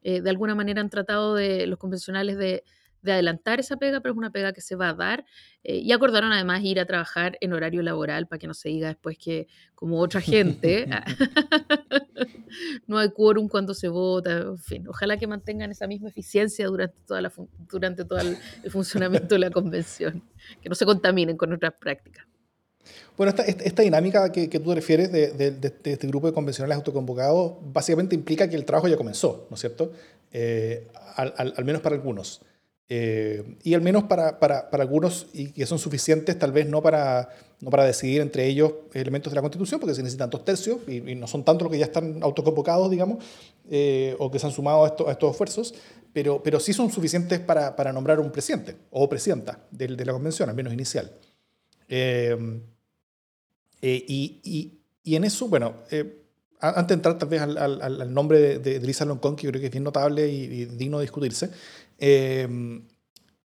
[0.02, 2.64] Eh, de alguna manera han tratado de los convencionales de
[3.04, 5.24] de adelantar esa pega, pero es una pega que se va a dar.
[5.62, 8.88] Eh, y acordaron además ir a trabajar en horario laboral para que no se diga
[8.88, 10.86] después que, como otra gente,
[12.86, 14.38] no hay quórum cuando se vota.
[14.38, 17.32] En fin, ojalá que mantengan esa misma eficiencia durante, toda la,
[17.70, 18.36] durante todo el,
[18.70, 20.22] funcionamiento de la convención,
[20.60, 22.26] que no se contaminen con otras prácticas.
[23.16, 26.76] Bueno, esta, esta dinámica que, que, tú te refieres de, de, este grupo de convencionales
[26.76, 29.92] autoconvocados básicamente implica que el trabajo ya comenzó, ¿no es cierto?
[30.30, 32.42] Eh, al, al, al menos para algunos.
[32.88, 36.82] Eh, y al menos para, para, para, algunos, y que son suficientes tal vez no
[36.82, 40.78] para, no para decidir entre ellos elementos de la Constitución, porque se necesitan dos tercios,
[40.86, 43.24] y, no son tantos los que ya están autoconvocados, digamos,
[43.70, 45.74] eh, o que se han sumado a, a, estos esfuerzos,
[46.12, 50.12] pero, pero sí son suficientes para, para nombrar un presidente o presidenta de, de, la
[50.12, 51.10] Convención, al menos inicial.
[51.88, 52.36] Eh,
[53.80, 55.74] y, y, y, en eso, bueno,
[56.60, 59.50] antes de entrar tal vez al, al, al nombre de, de, Lisa Loncón, que yo
[59.50, 61.50] creo que es bien notable y, y digno de discutirse,
[61.98, 62.48] eh,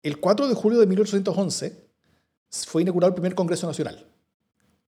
[0.03, 1.87] el 4 de julio de 1811
[2.67, 4.07] fue inaugurado el primer Congreso Nacional.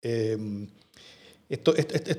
[0.02, 0.68] Eh,
[1.48, 1.72] esto,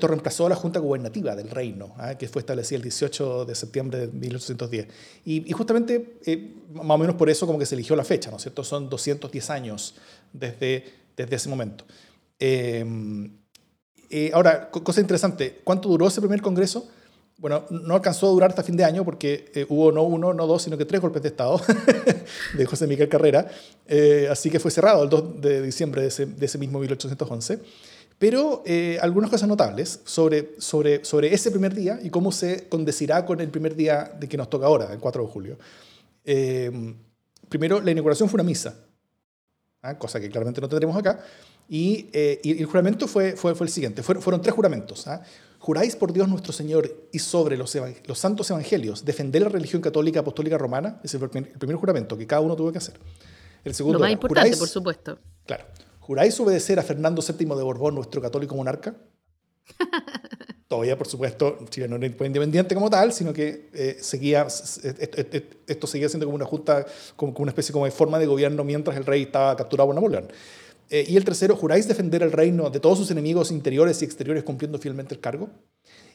[0.06, 2.16] reemplazó a la Junta Gubernativa del Reino, ¿ah?
[2.16, 4.88] que fue establecida el 18 de septiembre de 1810.
[5.26, 8.36] Y, justamente, eh, más o menos por eso como que se eligió la fecha, ¿no
[8.36, 8.64] es cierto?
[8.64, 9.96] Son 210 años
[10.32, 11.84] desde, desde ese momento.
[14.32, 16.88] ahora, cosa interesante, ¿cuánto duró ese primer Congreso?
[17.38, 20.46] Bueno, no alcanzó a durar hasta fin de año porque eh, hubo no uno, no
[20.46, 21.60] dos, sino que tres golpes de Estado
[22.54, 23.46] de José Miguel Carrera.
[23.86, 27.60] Eh, así que fue cerrado el 2 de diciembre de ese, de ese mismo 1811.
[28.18, 33.24] Pero eh, algunas cosas notables sobre, sobre, sobre ese primer día y cómo se condecirá
[33.24, 35.58] con el primer día de que nos toca ahora, el 4 de julio.
[37.48, 38.74] primero, la inauguración fue una misa,
[39.82, 39.96] ¿ah?
[39.96, 41.20] cosa que claramente no tendremos acá.
[41.68, 44.02] Y, el juramento fue, fue, fue el siguiente.
[44.02, 45.06] Fueron, fueron tres juramentos.
[45.06, 45.22] ¿ah?
[45.58, 50.20] ¿Juráis por Dios nuestro Señor y sobre los, los, santos evangelios defender la religión católica
[50.20, 51.00] apostólica romana?
[51.02, 52.94] Ese fue el primer, juramento que cada uno tuvo que hacer.
[53.64, 55.18] El segundo Lo más importante, por supuesto.
[55.46, 55.64] Claro.
[55.98, 58.94] ¿Juráis obedecer a Fernando VII de Borbón, nuestro católico monarca?
[60.68, 66.08] Todavía, por supuesto, Chile no era independiente como tal, sino que eh, seguía, esto seguía
[66.08, 69.22] siendo como una junta, como una especie como de forma de gobierno mientras el rey
[69.22, 70.28] estaba capturado por Napoleón.
[70.90, 74.42] Eh, y el tercero, ¿juráis defender el reino de todos sus enemigos interiores y exteriores
[74.42, 75.50] cumpliendo fielmente el cargo?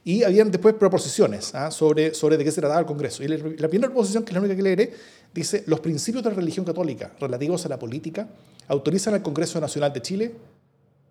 [0.04, 1.70] Y habían después proposiciones ¿ah?
[1.72, 3.24] sobre, sobre de qué se trataba el Congreso.
[3.24, 4.94] Y la, primera proposición, que es la única que leeré,
[5.34, 8.28] dice, los principios de la religión católica relativos a la política
[8.68, 10.36] autorizan al Congreso Nacional de Chile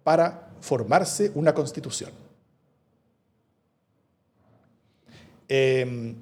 [0.02, 2.10] para formarse una constitución.
[5.48, 6.16] Em,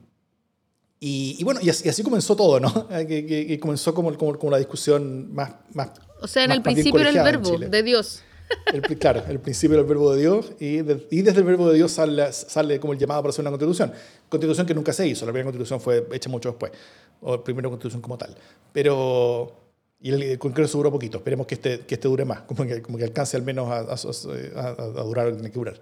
[1.00, 2.88] y, bueno, y así, comenzó todo, ¿no?
[3.06, 7.10] que, comenzó como, como, como, la discusión más, más o sea, en el principio era
[7.10, 8.22] el verbo de Dios.
[8.98, 11.92] claro, el principio era el verbo de Dios y, y, desde el verbo de Dios
[11.92, 13.92] sale, sale como el llamado para hacer una constitución.
[14.28, 16.72] Constitución que nunca se hizo, la primera constitución fue hecha mucho después,
[17.20, 18.36] o la primera constitución como tal.
[18.72, 19.52] Pero,
[20.00, 21.18] Y el, Congreso duró poquito.
[21.18, 23.80] Esperemos que este, que este dure más, como que, como que alcance al menos a,
[23.80, 25.80] a, durar lo que tiene que durar.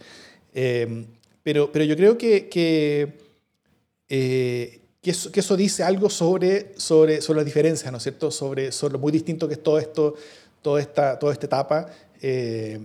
[0.52, 1.06] Eh,
[1.42, 3.16] pero, pero yo creo que, que,
[4.08, 8.30] eh, que, eso, que, eso, dice algo sobre, sobre, sobre las diferencias, ¿no es cierto?
[8.30, 10.14] Sobre, sobre lo muy distinto que es todo esto,
[10.62, 11.86] toda esta, toda esta etapa.
[12.20, 12.80] Eh,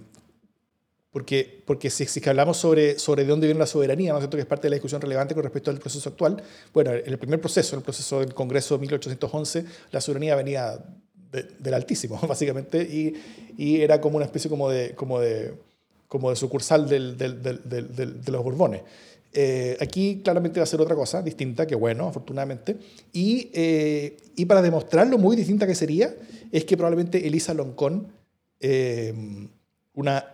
[1.13, 4.35] porque, porque si, si hablamos sobre, sobre de dónde viene la soberanía, ¿no es cierto?
[4.35, 6.41] que es parte de la discusión relevante con respecto al proceso actual,
[6.73, 10.83] bueno, en el primer proceso, el proceso del Congreso de 1811, la soberanía venía
[11.59, 13.13] del Altísimo, básicamente, y,
[13.57, 15.53] y, era como una especie como de, como de,
[16.07, 18.81] como de sucursal del, del, de los Borbones.
[19.33, 22.77] Eh, aquí claramente va a ser otra cosa, distinta, que bueno, afortunadamente.
[23.11, 26.15] Y, eh, y para demostrar lo muy distinta que sería,
[26.51, 28.07] es que probablemente Elisa Loncón,
[28.59, 29.13] eh,
[29.93, 30.25] una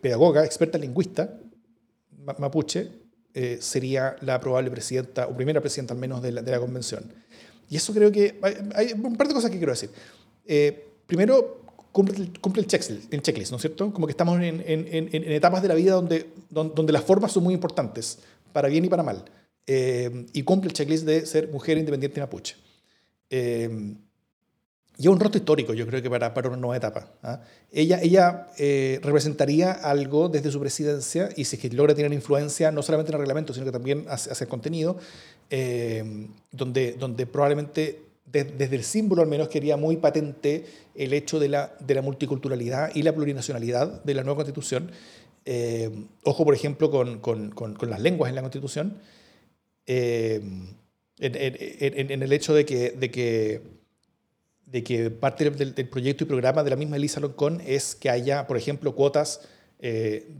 [0.00, 1.38] pedagoga, experta lingüista,
[2.38, 2.90] mapuche,
[3.34, 7.04] eh, sería la probable presidenta, o primera presidenta al menos de la, de la convención.
[7.70, 8.38] Y eso creo que...
[8.74, 9.90] Hay, un par de cosas que quiero decir.
[10.46, 11.60] Eh, primero,
[11.98, 13.92] cumple, cumple el, checklist, el, checklist, ¿no es cierto?
[13.92, 17.42] Como que estamos en, en, en, etapas de la vida donde, donde, las formas son
[17.42, 18.20] muy importantes,
[18.52, 19.24] para bien y para mal.
[19.66, 22.54] Eh, y cumple el checklist de ser mujer independiente mapuche.
[23.30, 23.96] Eh,
[24.96, 27.12] y es un rostro histórico, yo creo que para, para una nueva etapa.
[27.22, 27.40] ¿ah?
[27.72, 32.70] Ella, ella eh, representaría algo desde su presidencia y si es que logra tener influencia
[32.70, 34.98] no solamente en el reglamento, sino que también hacia, el contenido,
[35.50, 41.48] eh, donde, donde probablemente desde el símbolo al menos quería muy patente el hecho de
[41.48, 44.90] la, de la multiculturalidad y la plurinacionalidad de la nueva constitución.
[45.44, 45.90] Eh,
[46.24, 48.98] ojo, por ejemplo, con, con, con, las lenguas en la constitución,
[49.86, 50.76] en,
[51.18, 53.78] en, el hecho de que, de que
[54.70, 58.46] de que parte del, proyecto y programa de la misma Elisa Loncón es que haya,
[58.46, 59.40] por ejemplo, cuotas
[59.78, 60.30] eh,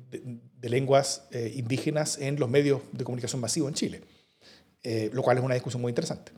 [0.61, 4.03] de, lenguas eh, indígenas en los medios de comunicación masivo en Chile,
[4.83, 6.33] eh, lo cual es una discusión muy interesante.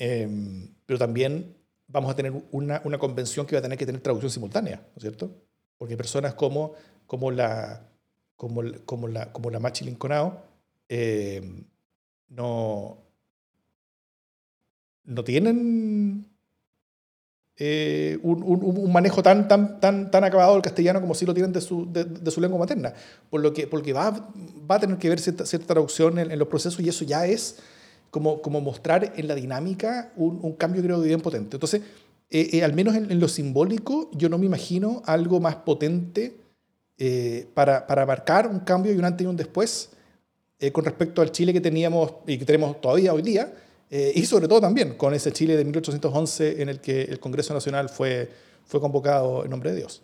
[0.00, 1.56] Em, pero también
[1.88, 4.96] vamos a tener una, una, convención que va a tener que tener traducción simultánea, ¿no
[4.96, 5.30] es cierto?
[5.76, 6.74] Porque personas como,
[7.06, 7.82] como, la,
[8.36, 10.40] como, como, la, como la Machi Linconao
[10.88, 11.64] em,
[12.28, 12.98] no,
[15.04, 16.28] no tienen
[17.60, 21.52] eh, un, un, manejo tan, tan, tan, tan acabado del castellano como si lo tienen
[21.52, 22.94] de su, de, su lengua materna.
[23.30, 24.10] Por lo que, porque va,
[24.70, 27.58] va a tener que ver cierta, cierta traducción en, los procesos y eso ya es
[28.10, 31.56] como, como mostrar en la dinámica un, cambio, creo, bien potente.
[31.56, 31.82] Entonces,
[32.30, 36.36] eh, eh, al menos en, lo simbólico, yo no me imagino algo más potente
[37.54, 39.90] para, para marcar un cambio y un antes y un después
[40.72, 43.52] con respecto al Chile que teníamos y que tenemos todavía hoy día
[43.90, 47.54] eh, y sobre todo también con ese Chile de 1811 en el que el Congreso
[47.54, 48.30] Nacional fue,
[48.66, 50.02] fue convocado en nombre de Dios.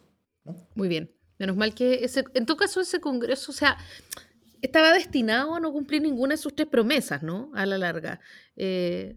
[0.74, 1.10] Muy bien.
[1.38, 3.76] Menos mal que ese, en todo caso ese Congreso, o sea,
[4.64, 7.50] estaba destinado a no cumplir ninguna de sus tres promesas, ¿no?
[7.54, 8.20] A la larga.
[8.56, 9.16] Eh,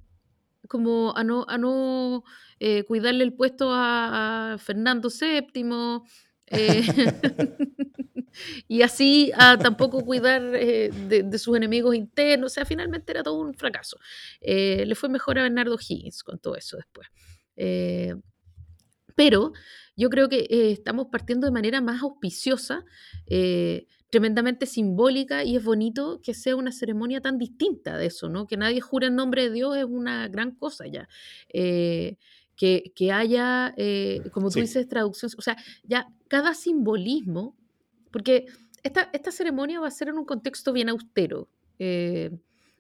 [0.68, 2.24] como a no, a no
[2.60, 6.02] eh, cuidarle el puesto a, Fernando VII.
[8.68, 12.52] y así a tampoco cuidar eh, de, sus enemigos internos.
[12.52, 13.98] O sea, finalmente era todo un fracaso.
[14.42, 17.08] Eh, le fue mejor a Bernardo Higgins con todo eso después.
[17.56, 18.16] Eh,
[19.16, 19.54] pero
[19.96, 22.86] yo creo que estamos partiendo de manera más auspiciosa,
[24.10, 28.48] tremendamente simbólica, y es bonito que sea una ceremonia tan distinta de eso, ¿no?
[28.48, 31.08] Que nadie jure en nombre de Dios es una gran cosa ya.
[31.50, 32.18] Que,
[32.96, 33.76] que, haya,
[34.32, 37.56] como tú dices, traducción, o sea, ya cada simbolismo
[38.12, 38.48] porque
[38.84, 41.50] esta, esta ceremonia va a ser en un contexto bien austero.
[41.80, 42.32] Eh,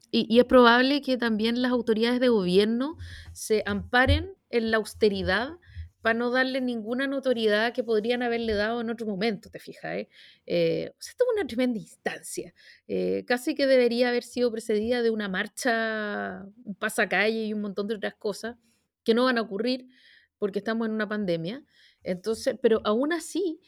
[0.09, 2.97] y, es probable que también las autoridades de gobierno
[3.33, 5.59] se amparen en la austeridad
[6.08, 9.93] para no darle ninguna notoriedad que podrían haberle dado en otro momento, ¿te fijas?
[9.93, 10.10] Eh?
[10.46, 12.54] eh esto es una tremenda instancia.
[12.88, 17.88] Eh, casi que debería haber sido precedida de una marcha, un pasacalle y un montón
[17.89, 18.56] de otras cosas
[19.04, 19.89] que no van a ocurrir
[20.38, 21.65] porque estamos en una pandemia.
[22.04, 23.60] Entonces, pero aún así,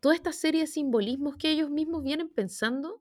[0.00, 3.00] toda esta serie de simbolismos que ellos mismos vienen pensando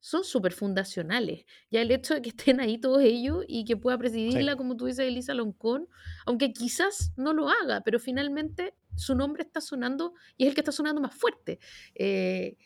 [0.00, 1.44] son súper fundacionales.
[1.70, 4.86] Ya el hecho de que estén ahí todos ellos y que pueda presidirla, como tú
[4.86, 5.88] dices, Elisa Loncón,
[6.26, 10.60] aunque quizás no lo haga, pero finalmente su nombre está sonando y es el que
[10.60, 11.58] está sonando más fuerte.
[11.94, 12.56] Eh,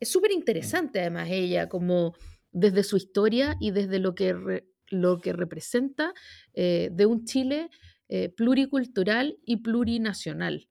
[0.00, 0.34] es súper mm.
[0.34, 2.14] interesante además ella, como
[2.50, 6.12] desde su historia y desde lo que, lo que representa
[6.54, 7.70] eh, de un Chile
[8.08, 10.68] eh, pluricultural y plurinacional.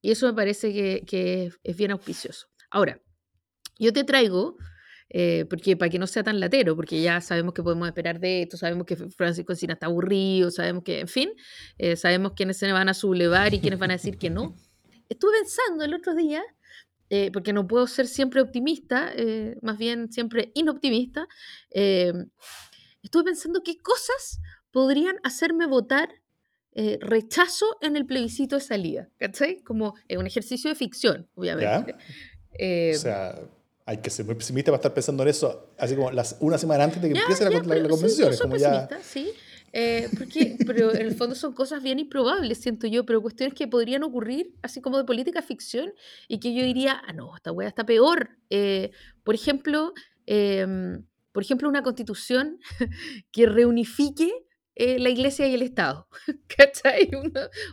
[0.00, 0.72] Y eso me parece
[1.04, 2.46] que, es bien auspicioso.
[2.70, 3.00] Ahora,
[3.78, 4.56] yo te traigo,
[5.10, 8.42] eh, porque para que no sea tan latero, porque ya sabemos que podemos esperar de
[8.42, 11.30] esto, sabemos que Francisco Encina está aburrido, sabemos que, en fin,
[11.78, 14.54] eh, sabemos quiénes se van a sublevar y quiénes van a decir que no.
[15.08, 16.42] Estuve pensando el otro día,
[17.08, 19.14] eh, porque no puedo ser siempre optimista,
[19.62, 21.26] más bien siempre inoptimista,
[21.70, 24.40] estuve pensando qué cosas
[24.70, 26.10] podrían hacerme votar
[26.74, 29.62] eh, rechazo en el plebiscito de salida, ¿cachai?
[29.62, 31.94] Como un ejercicio de ficción, obviamente.
[31.94, 33.40] o sea,
[33.88, 36.84] hay que ser muy pesimista para estar pensando en eso, así como las, una semana
[36.84, 38.34] antes de que empiece la, convención.
[38.34, 39.32] Sí, como pesimista, sí.
[39.72, 43.66] Eh, porque, pero en el fondo son cosas bien improbables, siento yo, pero cuestiones que
[43.66, 45.94] podrían ocurrir, así como de política ficción,
[46.28, 48.28] y que yo diría, ah, no, esta weá está peor.
[48.50, 48.90] Eh,
[49.24, 49.94] por ejemplo,
[50.26, 52.58] em, por ejemplo, una constitución
[53.32, 54.30] que reunifique
[54.78, 56.06] eh, la iglesia y el Estado.
[56.56, 57.10] ¿Cachai?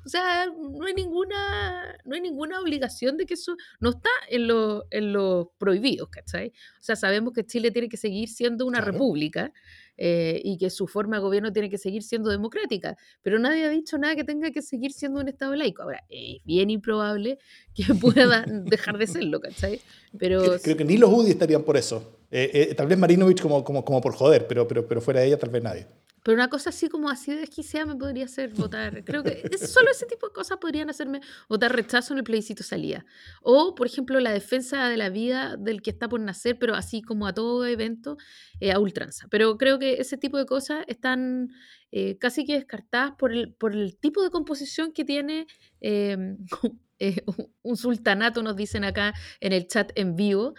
[0.06, 4.48] o sea, no hay, ninguna, no hay ninguna obligación de que eso no está en
[4.48, 6.48] los en lo prohibidos, ¿cachai?
[6.48, 9.54] O sea, sabemos que Chile tiene que seguir siendo una república
[9.98, 13.70] eh, y que su forma de gobierno tiene que seguir siendo democrática, pero nadie ha
[13.70, 15.84] dicho nada que tenga que seguir siendo un Estado laico.
[15.84, 17.38] Ahora, es bien improbable
[17.76, 19.80] que pueda dejar de serlo, ¿cachai?
[20.18, 20.60] Pero...
[20.60, 22.20] Creo que ni los UDI estarían por eso.
[22.32, 25.28] Eh, eh, tal vez Marinovich como, como, como por joder, pero, pero, pero fuera de
[25.28, 25.88] ella tal vez nadie.
[26.26, 29.04] Pero una cosa así como así de desquiciada me podría hacer votar.
[29.06, 33.06] Creo que solo ese tipo de cosas podrían hacerme votar rechazo en el plebiscito salida.
[33.44, 37.04] O, por ejemplo, la defensa de la vida del que está por nacer, pero así
[37.04, 38.18] como a todo evento,
[38.60, 39.28] eh, a ultranza.
[39.30, 41.50] Pero creo que ese tipo de cosas están
[41.92, 45.46] eh, casi que descartadas por el, por el tipo de composición que tiene
[45.80, 46.38] em,
[46.98, 47.24] eh,
[47.62, 50.56] un sultanato, nos dicen acá en el chat en vivo.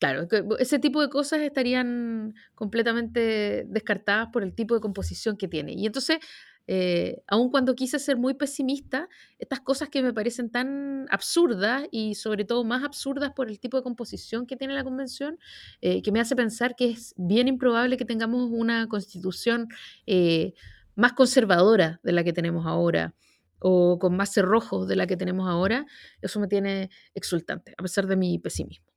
[0.00, 0.26] Claro,
[0.58, 5.72] ese tipo de cosas estarían completamente descartadas por el tipo de composición que tiene.
[5.72, 6.18] Y entonces,
[6.66, 12.16] eh, aun cuando quise ser muy pesimista, estas cosas que me parecen tan absurdas y
[12.16, 15.38] sobre todo más absurdas por el tipo de composición que tiene la convención,
[15.80, 19.68] eh, que me hace pensar que es bien improbable que tengamos una constitución
[20.06, 20.54] eh,
[20.96, 23.14] más conservadora de la que tenemos ahora
[23.60, 25.86] o con más cerrojos de la que tenemos ahora,
[26.20, 28.93] eso me tiene exultante, a pesar de mi pesimismo.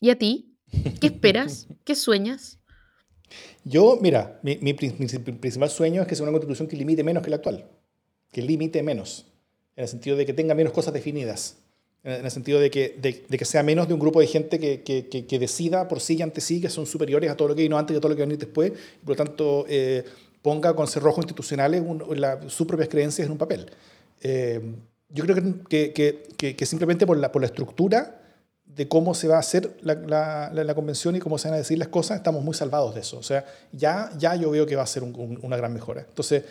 [0.00, 0.56] ¿Y a ti?
[1.00, 1.68] ¿Qué esperas?
[1.84, 2.58] ¿Qué sueñas?
[3.64, 7.36] Yo, mira, mi, principal sueño es que sea una constitución que limite menos que la
[7.36, 7.66] actual,
[8.32, 9.26] que limite menos,
[9.76, 11.58] en el sentido de que tenga menos cosas definidas,
[12.02, 14.82] en el sentido de que, de, que sea menos de un grupo de gente que,
[14.82, 17.62] que, que, decida por sí y ante sí que son superiores a todo lo que
[17.62, 19.66] vino antes y a todo lo que va a venir después, y por lo tanto
[19.68, 20.04] eh,
[20.42, 21.84] ponga con cerrojos institucionales
[22.48, 23.70] sus propias creencias en un papel.
[24.22, 24.60] Eh,
[25.10, 25.36] yo creo
[25.68, 28.19] que, simplemente por la, por la estructura
[28.76, 31.78] de cómo se va a hacer la, la, convención y cómo se van a decir
[31.78, 33.18] las cosas, estamos muy salvados de eso.
[33.18, 36.04] O sea, ya, ya yo veo que va a ser una gran mejora.
[36.08, 36.44] Entonces,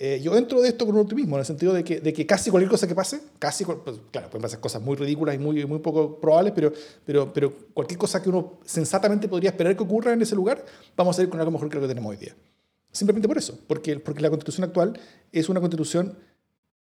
[0.00, 2.24] eh, yo entro de esto con un optimismo, en el sentido de que, de que
[2.24, 5.66] casi cualquier cosa que pase, casi, pues, claro, pueden pasar cosas muy ridículas y muy,
[5.66, 6.72] muy poco probables, pero,
[7.04, 10.64] pero, pero cualquier cosa que uno sensatamente podría esperar que ocurra en ese lugar,
[10.96, 12.36] vamos a ir con algo mejor que lo que tenemos hoy día.
[12.92, 14.98] Simplemente por eso, porque, porque la constitución actual
[15.32, 16.16] es una constitución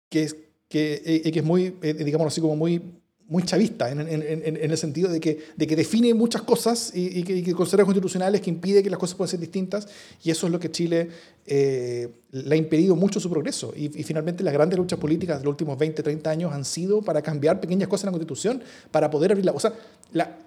[0.08, 0.36] que es,
[0.70, 3.01] que, eh, que es muy, eh, digamos así, como muy
[3.32, 7.42] muy chavista, en, el sentido de que, de que define muchas cosas y, que, y,
[7.42, 9.88] que, considera constitucionales que impide que las cosas puedan ser distintas,
[10.22, 11.08] y eso es lo que Chile
[11.46, 13.74] eh, le ha impedido mucho su progreso.
[13.74, 17.22] Y, finalmente las grandes luchas políticas de los últimos 20, 30 años han sido para
[17.22, 19.54] cambiar pequeñas cosas en la constitución, para poder abrir la...
[19.54, 19.72] O sea,
[20.12, 20.38] la,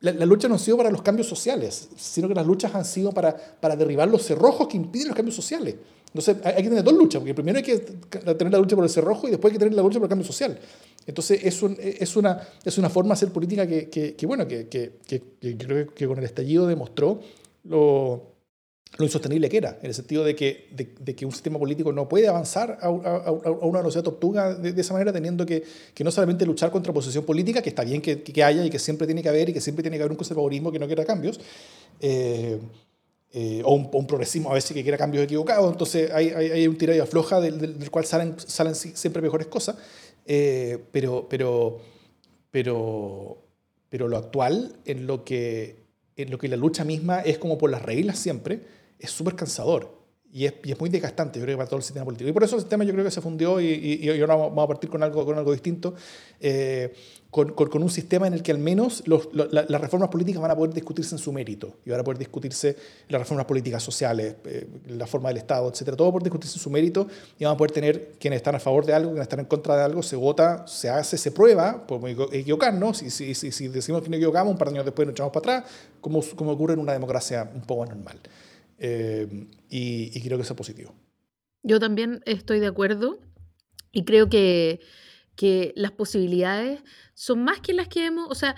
[0.00, 3.10] la, lucha no ha sido para los cambios sociales, sino que las luchas han sido
[3.10, 5.74] para, para derribar los cerrojos que impiden los cambios sociales.
[6.14, 8.90] Entonces hay que tener dos luchas, porque primero hay que tener la lucha por el
[8.90, 10.58] cerrojo y después hay que tener la lucha por el cambio social.
[11.08, 11.62] Entonces, es,
[12.02, 14.92] es, una, es una forma de hacer política que, que, bueno, que, que,
[15.56, 17.20] creo que con el estallido demostró
[17.64, 18.34] lo,
[18.98, 22.06] lo, insostenible que era, en el sentido de que, de, que un sistema político no
[22.06, 26.44] puede avanzar a, a, una velocidad tortuga de, esa manera, teniendo que, que no solamente
[26.44, 29.30] luchar contra oposición política, que está bien que, que, haya y que siempre tiene que
[29.30, 31.40] haber y que siempre tiene que haber un conservadurismo que no quiera cambios,
[32.00, 32.58] eh,
[33.32, 36.76] eh, o, un, progresismo a veces que quiera cambios equivocados, entonces hay, hay, hay un
[36.76, 39.76] tira y afloja del, del, cual salen, salen siempre mejores cosas.
[40.30, 41.80] Eh, pero, pero,
[42.50, 43.38] pero,
[43.88, 45.86] pero lo actual, en lo, que,
[46.16, 48.60] en lo que la lucha misma es como por las reglas siempre,
[48.98, 49.97] es súper cansador.
[50.30, 52.28] Y es, y es, muy desgastante, yo creo, para todo el sistema político.
[52.28, 54.68] Y por eso el sistema yo creo que se fundió y, y, ahora vamos a
[54.68, 55.94] partir con algo, con algo distinto.
[56.38, 56.92] Eh,
[57.30, 60.56] con, con, un sistema en el que al menos los, las reformas políticas van a
[60.56, 62.74] poder discutirse en su mérito y van a poder discutirse
[63.08, 66.70] las reformas políticas sociales, eh, la forma del Estado, etcétera, todo por discutirse en su
[66.70, 67.06] mérito
[67.38, 69.76] y van a poder tener quienes están a favor de algo, quienes están en contra
[69.76, 74.02] de algo, se vota, se hace, se prueba, podemos equivocarnos, si, si, si, si decimos
[74.02, 76.74] que nos equivocamos, un par de años después nos echamos para atrás, como, como ocurre
[76.74, 78.18] en una democracia un poco normal.
[78.78, 80.94] Eh, y, creo que positivo.
[81.62, 83.18] Yo también estoy de acuerdo
[83.92, 84.80] y creo que
[85.38, 86.82] que las posibilidades
[87.14, 88.56] son más que las que hemos, o sea,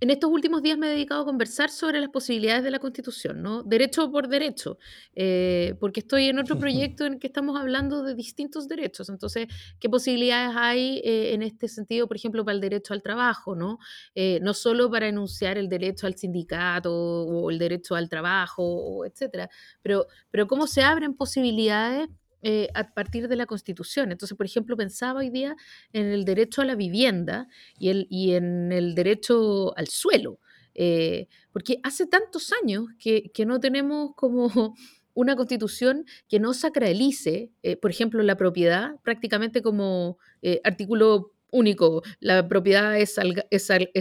[0.00, 3.42] en estos últimos días me he dedicado a conversar sobre las posibilidades de la Constitución,
[3.42, 3.62] ¿no?
[3.62, 4.78] Derecho por derecho,
[5.14, 9.08] eh, porque estoy en otro proyecto en el que estamos hablando de distintos derechos.
[9.08, 9.48] Entonces,
[9.80, 13.78] ¿qué posibilidades hay eh, en este sentido, por ejemplo, para el derecho al trabajo, ¿no?
[14.14, 19.48] Eh, no solo para enunciar el derecho al sindicato o el derecho al trabajo, etcétera,
[19.82, 22.08] pero, pero cómo se abren posibilidades
[22.42, 24.12] eh, a partir de la Constitución.
[24.12, 25.56] Entonces, por ejemplo, pensaba hoy día
[25.92, 30.38] en el derecho a la vivienda y, en el derecho al suelo,
[30.74, 34.48] eh, porque hace tantos años que, no tenemos como
[35.14, 40.18] una constitución que no sacralice, eh, por ejemplo, la propiedad prácticamente como
[40.62, 43.16] artículo único, la propiedad es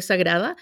[0.05, 0.55] sagrada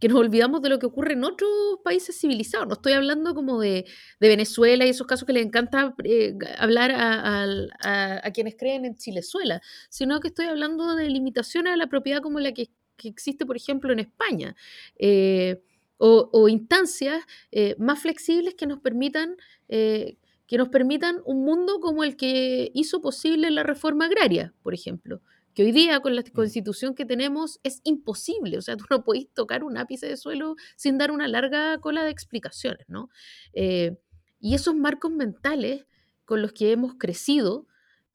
[0.00, 1.50] que nos olvidamos de lo que ocurre en otros
[1.82, 2.66] países civilizados.
[2.66, 3.86] No estoy hablando como de,
[4.20, 10.20] Venezuela y esos casos que les encanta eh, hablar a, quienes creen en Chilezuela, sino
[10.20, 12.70] que estoy hablando de limitaciones a la propiedad como la que,
[13.04, 14.56] existe, por ejemplo, en España.
[14.98, 15.62] Eh,
[15.98, 19.36] o, instancias eh, más flexibles que nos permitan
[19.68, 25.20] que nos permitan un mundo como el que hizo posible la reforma agraria, por ejemplo
[25.56, 26.32] que hoy día con la mm.
[26.34, 28.58] constitución que tenemos es imposible.
[28.58, 32.04] O sea, tú no podés tocar un ápice de suelo sin dar una larga cola
[32.04, 33.08] de explicaciones, ¿no?
[33.54, 33.96] Eh,
[34.38, 35.86] y esos marcos mentales
[36.26, 37.66] con los que hemos crecido,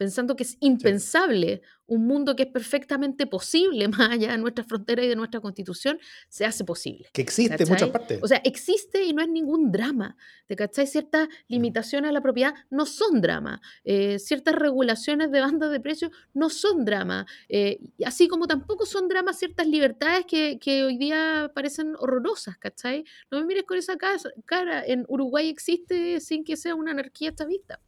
[0.02, 5.04] pensando que es impensable un mundo que es perfectamente posible más allá de nuestra frontera
[5.04, 7.10] y de nuestra constitución, se hace posible.
[7.14, 8.20] Que existe en muchas partes.
[8.24, 10.18] O sea, existe y no es ningún drama.
[10.48, 10.88] ¿Te cachai?
[10.88, 11.32] Ciertas mm.
[11.50, 13.62] limitaciones a la propiedad no son drama.
[13.84, 17.28] Eh, ciertas regulaciones de bandas de precios no son drama.
[17.48, 23.04] Eh, así como tampoco son drama ciertas libertades que, que, hoy día parecen horrorosas, ¿cachai?
[23.30, 23.98] No me mires con esa
[24.46, 24.84] cara.
[24.84, 27.80] En Uruguay existe sin que sea una anarquía vista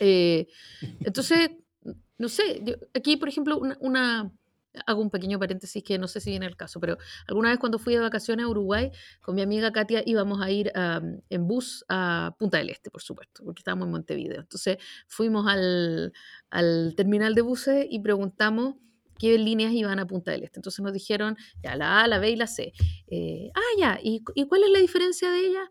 [0.00, 0.46] eh,
[1.00, 1.50] entonces,
[2.18, 2.62] no sé,
[2.94, 3.60] aquí, por ejemplo,
[4.86, 7.78] hago un pequeño paréntesis que no sé si viene el caso, pero alguna vez cuando
[7.78, 8.90] fui de vacaciones a Uruguay
[9.22, 13.42] con mi amiga Katia íbamos a ir en bus a Punta del Este, por supuesto,
[13.44, 14.40] porque estábamos en Montevideo.
[14.40, 16.12] Entonces fuimos al,
[16.50, 18.74] al terminal de buses y preguntamos
[19.18, 20.58] qué líneas iban a Punta del Este.
[20.58, 22.72] Entonces nos dijeron, ya, la A, la B y la C.
[23.08, 25.70] Eh, ah, ya, ¿y, ¿y cuál es la diferencia de ella?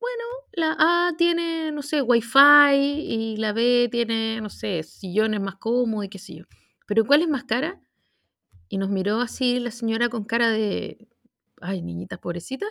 [0.00, 5.56] Bueno, la A tiene, no sé, wifi y la B tiene, no sé, sillones más
[5.56, 6.44] cómodos y qué sé yo.
[6.86, 7.80] Pero ¿cuál es más cara?
[8.68, 11.08] Y nos miró así la señora con cara de,
[11.60, 12.68] ay, niñitas pobrecitas,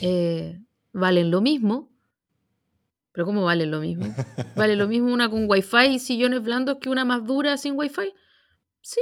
[0.00, 0.60] eh,
[0.92, 1.90] valen lo mismo.
[3.12, 4.06] Pero ¿cómo valen lo mismo?
[4.56, 8.12] ¿Vale lo mismo una con wifi y sillones blandos que una más dura sin wifi?
[8.80, 9.00] Sí.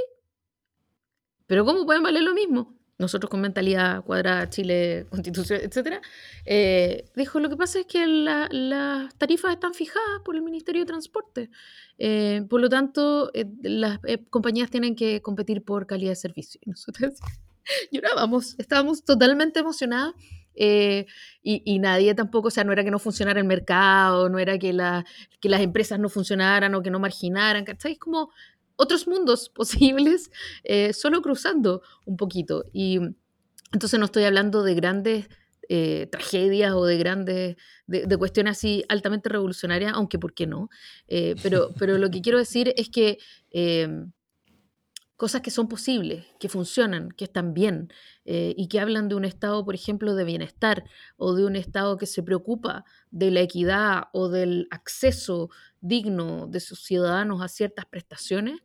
[1.46, 2.76] Pero ¿cómo pueden valer lo mismo?
[3.02, 6.00] Nosotros con mentalidad cuadrada, Chile, constitución, etcétera,
[6.46, 10.86] eh, dijo, lo que pasa es que las tarifas están fijadas por el Ministerio de
[10.86, 11.50] Transporte.
[11.98, 13.98] Eh, por lo tanto, eh, las
[14.30, 16.60] compañías tienen que competir por calidad de servicio.
[16.64, 17.14] Y nosotros
[17.92, 20.14] llorábamos, estábamos totalmente emocionadas.
[20.54, 24.76] Y, nadie tampoco, o sea, no era que no funcionara el mercado, no era que,
[25.40, 27.92] que las empresas no funcionaran o que no marginaran, ¿cachai?
[27.92, 28.30] Es como
[28.76, 30.30] otros mundos posibles
[30.64, 32.64] eh, solo cruzando un poquito.
[32.72, 32.98] Y
[33.72, 35.28] entonces no estoy hablando de grandes
[35.68, 37.56] eh, tragedias o de grandes,
[37.86, 40.68] de, cuestiones así altamente revolucionarias, aunque por qué no.
[41.08, 43.18] Eh, pero, pero lo que quiero decir es que
[45.16, 47.92] cosas que son posibles, que funcionan, que están bien
[48.24, 50.84] y que hablan de un estado, por ejemplo, de bienestar
[51.16, 55.50] o de un estado que se preocupa de la equidad o del acceso
[55.80, 58.60] digno de sus ciudadanos a ciertas prestaciones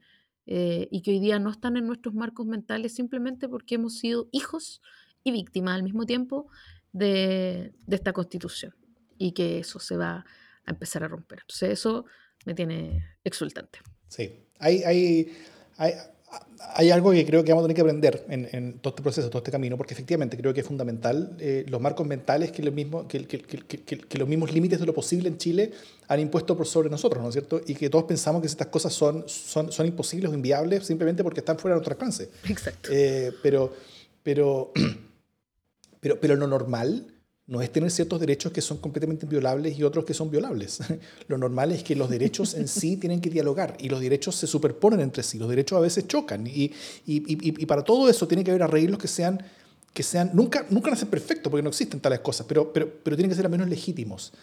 [0.46, 4.30] eh, y que hoy día no están en nuestros marcos mentales simplemente porque hemos sido
[4.32, 4.82] hijos
[5.24, 6.50] y víctimas al mismo tiempo
[6.94, 8.76] de, de esta constitución
[9.18, 10.26] y que eso se va
[10.66, 11.40] a empezar a romper.
[11.42, 12.06] Entonces eso
[12.46, 13.80] me tiene exultante.
[14.08, 15.38] Sí, hay, hay,
[15.78, 15.94] hay
[16.76, 19.40] hay algo que creo que vamos a tener que aprender en, todo este proceso, todo
[19.40, 23.26] este camino, porque efectivamente creo que es fundamental eh, los marcos mentales que, mismo, que,
[23.26, 25.72] que, que, los mismos límites de lo posible en Chile
[26.08, 27.62] han impuesto por sobre nosotros, ¿no es cierto?
[27.66, 31.40] Y que todos pensamos que estas cosas son, son, son imposibles o inviables simplemente porque
[31.40, 32.30] están fuera de nuestro alcance.
[32.48, 32.90] Exacto.
[32.92, 33.74] Eh, pero,
[34.22, 34.72] pero,
[36.00, 37.17] pero, pero lo normal
[37.48, 40.80] no es tener ciertos derechos que son completamente inviolables y otros que son violables.
[41.28, 44.48] Lo normal es que los derechos en sí tienen que dialogar y los derechos se
[44.48, 46.74] superponen entre sí, los derechos a veces chocan y,
[47.06, 49.42] y, para todo eso tiene que haber arreglos que sean,
[49.94, 52.92] que sean nunca, nunca van a ser perfectos porque no existen tales cosas, pero, pero,
[53.02, 54.34] pero tienen que ser al menos legítimos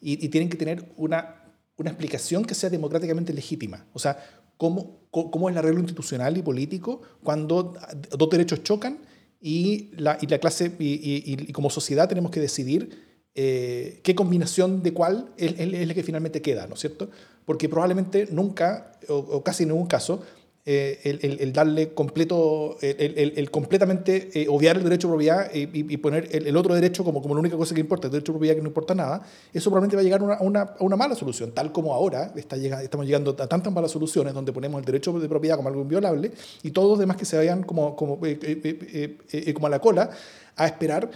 [0.00, 1.42] y, tienen que tener una,
[1.76, 3.86] una explicación que sea democráticamente legítima.
[3.92, 4.18] O sea,
[4.56, 7.74] cómo, cómo es el arreglo institucional y político cuando
[8.16, 8.98] dos derechos chocan
[9.46, 14.94] y la, y la clase y, como sociedad tenemos que decidir eh, qué combinación de
[14.94, 17.10] cuál es, es, la que finalmente queda, ¿no es cierto?
[17.44, 20.22] Porque probablemente nunca, o, casi en ningún caso,
[20.66, 26.56] eh, el, darle completo, el, completamente eh, obviar el derecho de propiedad y, poner el,
[26.56, 28.68] otro derecho como, como la única cosa que importa, el derecho de propiedad que no
[28.68, 29.20] importa nada,
[29.52, 30.42] eso probablemente va a llegar a
[30.80, 34.86] una, mala solución, tal como ahora estamos llegando a tantas malas soluciones donde ponemos el
[34.86, 38.18] derecho de propiedad como algo inviolable y todos los demás que se vayan como, como,
[38.22, 40.08] eh, como a la cola
[40.56, 41.10] a esperar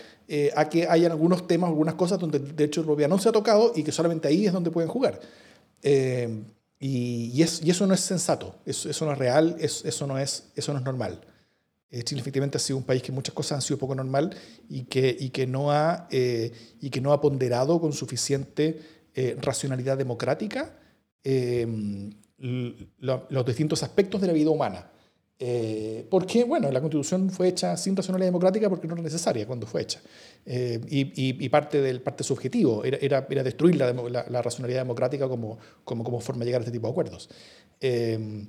[0.56, 3.32] a que hayan algunos temas, algunas cosas donde el derecho de propiedad no se ha
[3.32, 5.18] tocado y que solamente ahí es donde pueden jugar.
[6.80, 10.72] Eh, y, eso no es sensato, eso, eso no es real, eso, no es, eso
[10.72, 11.20] no es normal.
[11.90, 14.36] Eh, Chile efectivamente ha sido un país que muchas cosas han sido poco normal
[14.68, 18.98] y que, y que, no, ha, eh, y que no ha ponderado con suficiente
[19.40, 20.78] racionalidad democrática
[22.38, 24.92] los distintos aspectos de la vida humana.
[25.40, 29.66] Eh, porque, bueno, la constitución fue hecha sin racionalidad democrática porque no era necesaria cuando
[29.66, 30.00] fue hecha.
[30.44, 36.02] Eh, y, parte del parte subjetivo era, era, destruir la, la, racionalidad democrática como, como,
[36.02, 37.30] como, forma de llegar a este tipo de acuerdos.
[37.80, 38.46] Eh,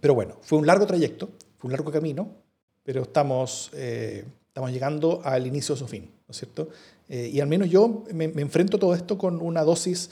[0.00, 1.28] pero bueno, fue un largo trayecto,
[1.58, 2.36] fue un largo camino,
[2.84, 6.70] pero estamos, estamos llegando al inicio de su fin, ¿no es cierto?
[7.08, 10.10] y al menos yo me, me, enfrento a todo esto con una dosis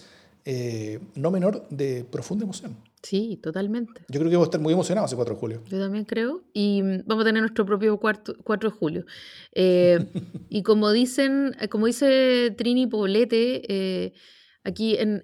[1.14, 2.76] no menor de profunda emoción.
[3.06, 4.04] Sí, totalmente.
[4.08, 5.62] Yo creo que vamos a estar muy emocionados ese 4 de julio.
[5.68, 6.42] Yo también creo.
[6.52, 9.04] Y mm, vamos a tener nuestro propio 4 de julio.
[9.52, 9.98] Eh,
[10.48, 14.12] y como dicen, eh, como dice Trini Poblete, eh,
[14.64, 15.22] aquí en,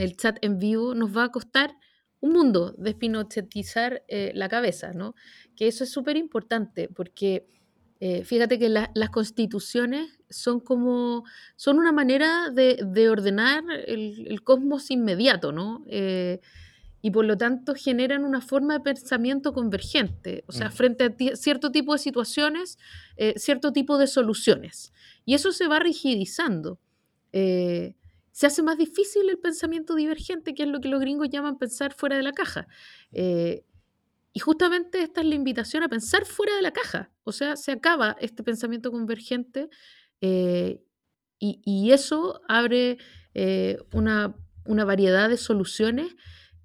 [0.00, 1.76] el chat en vivo, nos va a costar
[2.18, 5.14] un mundo despinochetizar la cabeza, ¿no?
[5.54, 7.46] Que eso es súper importante, porque
[8.24, 11.24] fíjate que las constituciones son como,
[11.56, 15.84] son una manera de, ordenar el, el, cosmos inmediato, ¿no?
[17.04, 20.72] Y por lo tanto generan una forma de pensamiento convergente, o sea, mm.
[20.72, 22.78] frente a cierto tipo de situaciones,
[23.16, 24.92] eh, cierto tipo de soluciones.
[25.24, 26.78] Y eso se va rigidizando.
[27.32, 27.96] Eh,
[28.30, 31.92] se hace más difícil el pensamiento divergente, que es lo que los gringos llaman pensar
[31.92, 32.68] fuera de la caja.
[33.10, 33.64] Eh,
[34.32, 37.10] y justamente esta es la invitación a pensar fuera de la caja.
[37.24, 39.68] O sea, se acaba este pensamiento convergente
[40.20, 40.80] y,
[41.40, 42.98] y, eso abre
[43.92, 46.14] una, una variedad de soluciones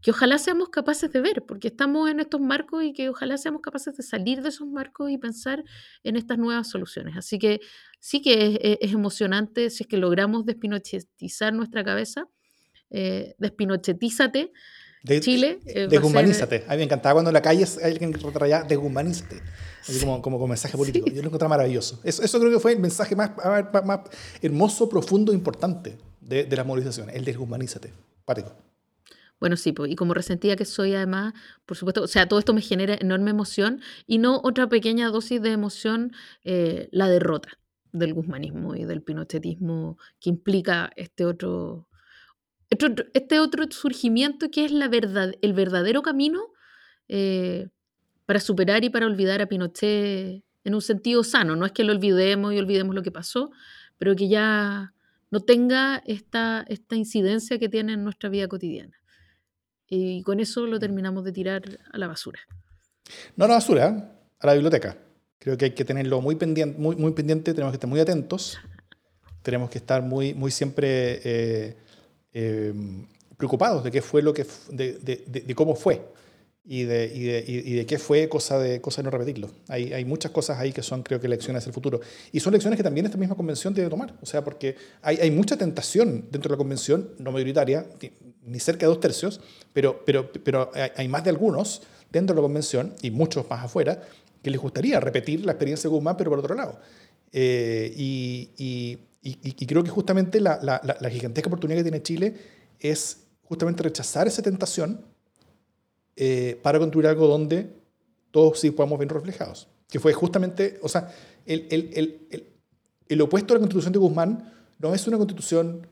[0.02, 3.62] que ojalá seamos capaces de ver, porque estamos en estos marcos y que ojalá seamos
[3.62, 5.64] capaces de salir de esos marcos y pensar
[6.04, 7.18] en estas nuevas soluciones.
[7.18, 7.60] Así que
[8.00, 12.28] sí que es, emocionante si es que logramos despinochetizar nuestra cabeza,
[12.90, 14.52] eh, despinochetízate.
[15.04, 15.60] De, Chile.
[15.66, 16.66] Eh, deshumanízate.
[16.68, 19.42] A mí me encantaba cuando en la calle alguien que raya deshumanízate.
[19.82, 21.08] Así como, como, mensaje político.
[21.08, 22.02] Yo lo encontraba maravilloso.
[22.04, 23.32] Eso, eso, creo que fue el mensaje más,
[23.86, 24.00] más,
[24.42, 27.16] hermoso, profundo e importante de, de las movilizaciones.
[27.16, 27.94] El deshumanízate.
[28.26, 28.67] Pático.
[29.40, 31.34] Bueno, sí, y como resentida que soy además,
[31.66, 35.42] por supuesto, o sea, todo esto me genera enorme emoción y no otra pequeña dosis
[35.42, 36.12] de emoción,
[36.44, 37.60] eh, la derrota
[37.92, 41.88] del guzmanismo y del pinochetismo que implica este otro,
[42.70, 46.42] este otro surgimiento que es el verdadero camino
[47.08, 47.70] eh,
[48.26, 51.56] para superar y para olvidar a Pinochet en un sentido sano.
[51.56, 53.52] No es que lo olvidemos y olvidemos lo que pasó,
[53.98, 54.94] pero que ya
[55.32, 58.97] no tenga esta, esta incidencia que tiene en nuestra vida cotidiana.
[59.90, 62.40] Y con eso lo terminamos de tirar a la basura.
[63.36, 64.98] No a la basura, a la biblioteca.
[65.40, 68.58] Creo que hay que tenerlo muy pendiente, muy, muy pendiente tenemos que estar muy atentos,
[69.44, 71.78] tenemos que estar muy, muy siempre eh,
[72.34, 73.08] em,
[73.38, 76.02] preocupados de qué fue lo que, de, de, de, cómo fue
[76.70, 79.50] y de, y de, y de, qué fue, cosa de, cosa de no repetirlo.
[79.70, 82.02] Hay, hay muchas cosas ahí que son, creo que, lecciones del futuro.
[82.34, 84.14] Y son lecciones que también esta misma convención debe tomar.
[84.22, 87.86] O sea, porque hay, hay mucha tentación dentro de la convención, no mayoritaria,
[88.44, 89.40] ni cerca de dos tercios,
[89.72, 94.02] pero, pero, pero hay más de algunos dentro de la convención y muchos más afuera
[94.44, 96.80] que les gustaría repetir la experiencia de Guzmán, pero por otro lado.
[97.32, 102.36] Eh, y, y, y, creo que justamente la, la, la, gigantesca oportunidad que tiene Chile
[102.80, 105.02] es justamente rechazar esa tentación
[106.18, 107.70] eh, para construir algo donde
[108.32, 109.68] todos sí podamos ver reflejados.
[109.88, 111.14] Que fue justamente, o sea,
[111.46, 112.48] el, el, el,
[113.08, 115.88] el opuesto a la constitución de Guzmán no es una constitución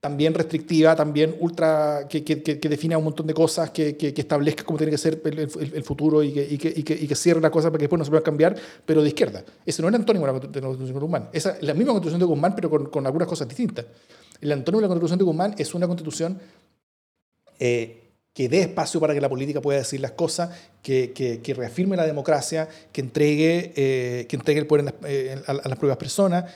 [0.00, 4.64] también restrictiva, también ultra, que, que, que, define un montón de cosas, que, que, establezca
[4.64, 7.70] cómo tiene que ser el, el, futuro y, y que, y que, cierre las cosas
[7.70, 9.44] para que después no se puedan cambiar, pero de izquierda.
[9.66, 11.28] Ese no el antónimo de la Constitución de Guzmán.
[11.32, 13.84] Esa es la misma Constitución de Guzmán, pero con, con, algunas cosas distintas.
[14.40, 16.38] El antónimo de la Constitución de Guzmán es una Constitución
[17.58, 18.09] eh,
[18.40, 20.48] que dé espacio para que la política pueda decir las cosas,
[20.82, 25.98] que, reafirme la democracia, que entregue, eh, que entregue el poder eh, a, las propias
[25.98, 26.46] personas,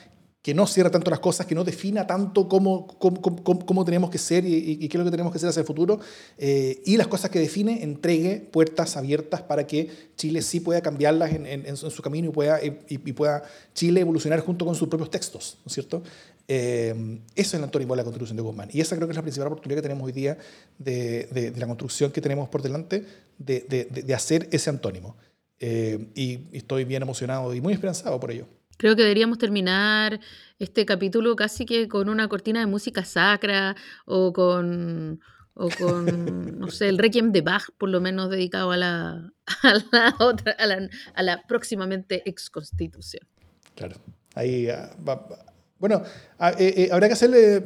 [0.41, 3.21] que no cierra tanto las cosas, que no defina tanto cómo, cómo,
[3.67, 6.01] cómo, tenemos que ser y, qué es lo que tenemos que hacer hacia el futuro,
[6.39, 11.33] eh, y las cosas que define entregue puertas abiertas para que Chile sí pueda cambiarlas
[11.35, 13.43] en, su camino y pueda, y, pueda
[13.75, 16.03] Chile evolucionar junto con sus propios textos, ¿no es cierto?
[16.47, 18.69] Eh, eso es el antónimo de la Constitución de Guzmán.
[18.73, 20.39] Y esa creo que es la principal oportunidad que tenemos hoy día
[20.79, 23.05] de, de, la construcción que tenemos por delante
[23.39, 25.17] de, de hacer ese antónimo.
[25.61, 28.47] Eh, y estoy bien emocionado y muy esperanzado por ello.
[28.77, 30.21] Creo que deberíamos terminar
[30.59, 35.21] este capítulo casi que con una cortina de música sacra o con,
[35.55, 39.33] o con no sé, el Requiem de Bach, por lo menos dedicado a la,
[39.63, 43.27] a la, otra, a la, a la próximamente ex constitución.
[43.77, 43.97] Claro.
[44.35, 44.91] Ahí, ah,
[45.85, 46.03] bueno,
[46.39, 47.63] ah, eh, eh, habrá que hacerle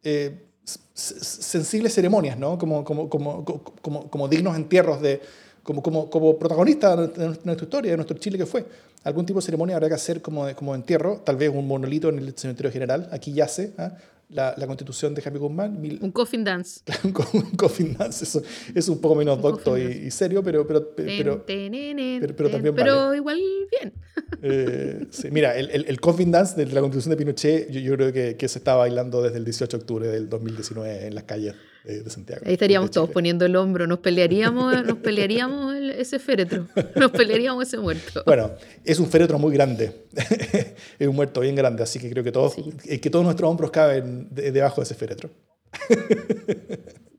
[0.00, 0.46] eh,
[0.94, 2.56] sensibles ceremonias, ¿no?
[2.56, 3.44] Como, como, como,
[3.82, 5.20] como, como dignos entierros de,
[5.64, 8.64] como, como, como protagonista de nuestra historia, de nuestro Chile que fue.
[9.02, 12.18] Algún tipo de ceremonia habrá que hacer como, como entierro, tal vez un monolito en
[12.18, 13.96] el cementerio general, aquí yace, ¿ah?
[14.28, 15.78] La, la, constitución de Jaime Guzmán.
[16.00, 16.80] Un coffin dance.
[17.04, 18.42] un, coffin dance, eso
[18.74, 23.92] es un poco menos docto y, serio, pero, pero, pero, pero, también Pero igual bien.
[24.42, 28.12] Eh, sí, mira, el, el, coffin dance de la constitución de Pinochet, yo, yo creo
[28.12, 31.54] que, que, se está bailando desde el 18 de octubre del 2019 en las calles
[31.86, 32.42] de, Santiago.
[32.44, 36.66] Ahí estaríamos todos poniendo el hombro, nos pelearíamos, nos pelearíamos ese féretro,
[36.96, 38.22] nos pelearíamos ese muerto.
[38.26, 38.50] Bueno,
[38.84, 40.06] es un féretro muy grande,
[40.98, 43.70] es un muerto bien grande, así que creo que todos, eh, que todos nuestros hombros
[43.70, 45.30] caben debajo de ese féretro.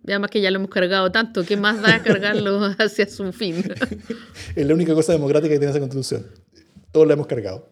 [0.05, 3.63] Además que ya lo hemos cargado tanto, ¿qué más da cargarlo hacia su fin?
[4.55, 6.25] es la única cosa democrática que tiene esa constitución.
[6.91, 7.69] Todos la hemos cargado.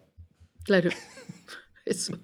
[0.64, 0.90] Claro,
[1.84, 2.18] eso.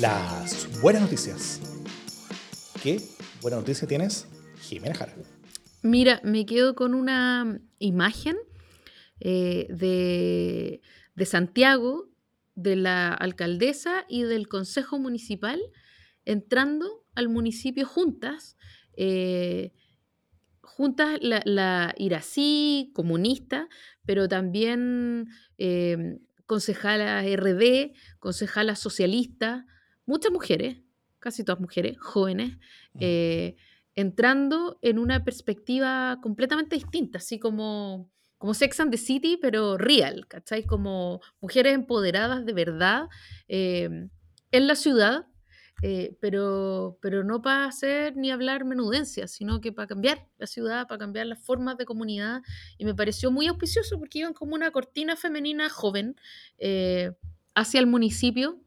[0.00, 1.60] Las buenas noticias.
[2.82, 3.00] ¿Qué
[3.42, 4.26] buena noticia tienes,
[4.62, 5.12] Jimena Jara?
[5.82, 8.36] Mira, me quedo con una imagen
[9.20, 12.08] eh, de, Santiago,
[12.54, 15.60] de la alcaldesa y del consejo municipal
[16.24, 18.56] entrando al municipio juntas.
[18.96, 19.72] Eh,
[20.62, 23.68] juntas la, la, Irací, comunista,
[24.06, 25.28] pero también
[25.58, 29.66] eh, concejala RD, concejala socialista,
[30.10, 30.76] muchas mujeres,
[31.20, 32.56] casi todas mujeres, jóvenes,
[32.94, 32.98] mm.
[32.98, 33.56] eh,
[33.94, 40.26] entrando en una perspectiva completamente distinta, así como, como Sex and the City, pero real,
[40.26, 40.66] ¿cachai?
[40.66, 43.08] Como mujeres empoderadas de verdad
[43.46, 44.08] eh,
[44.50, 45.26] en la ciudad,
[45.82, 50.88] eh, pero, pero no para hacer ni hablar menudencias, sino que para cambiar la ciudad,
[50.88, 52.42] para cambiar las formas de comunidad.
[52.78, 56.16] Y me pareció muy auspicioso porque iban como una cortina femenina joven
[57.54, 58.60] hacia el municipio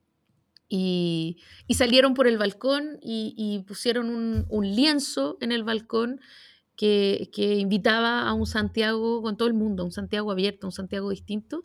[0.75, 1.37] y,
[1.75, 6.19] salieron por el balcón y, pusieron un, lienzo en el balcón
[6.75, 11.61] que, invitaba a un Santiago con todo el mundo, un Santiago abierto, un Santiago distinto.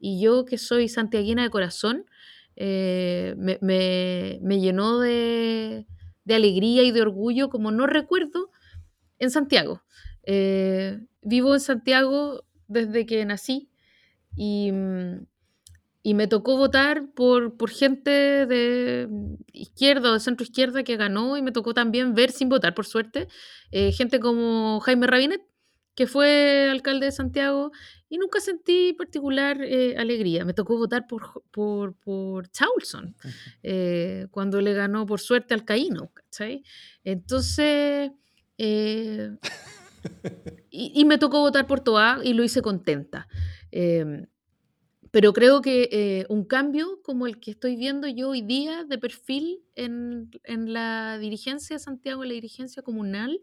[0.00, 2.06] Y yo que soy santiaguina de corazón,
[2.56, 5.86] eh, me, llenó de,
[6.28, 8.50] alegría y de orgullo como no recuerdo
[9.20, 9.84] en Santiago.
[10.24, 13.70] Eh, vivo en Santiago desde que nací
[14.34, 15.26] y, mm,
[16.08, 19.10] y me tocó votar por, por gente de
[19.52, 22.86] izquierda o de centro izquierda que ganó y me tocó también ver sin votar, por
[22.86, 23.28] suerte,
[23.72, 25.42] eh, gente como Jaime Rabinet,
[25.94, 27.72] que fue alcalde de Santiago
[28.08, 30.46] y nunca sentí particular eh, alegría.
[30.46, 33.14] Me tocó votar por, por, por Chaulson,
[33.62, 36.62] eh, cuando le ganó por suerte al Caíno, ¿cachai?
[37.04, 38.12] Entonces...
[38.58, 39.40] y,
[40.70, 43.28] y, me tocó votar por Toa y lo hice contenta.
[45.10, 48.98] Pero creo que eh, un cambio como el que estoy viendo yo hoy día de
[48.98, 53.40] perfil en, la dirigencia de Santiago, en la dirigencia comunal,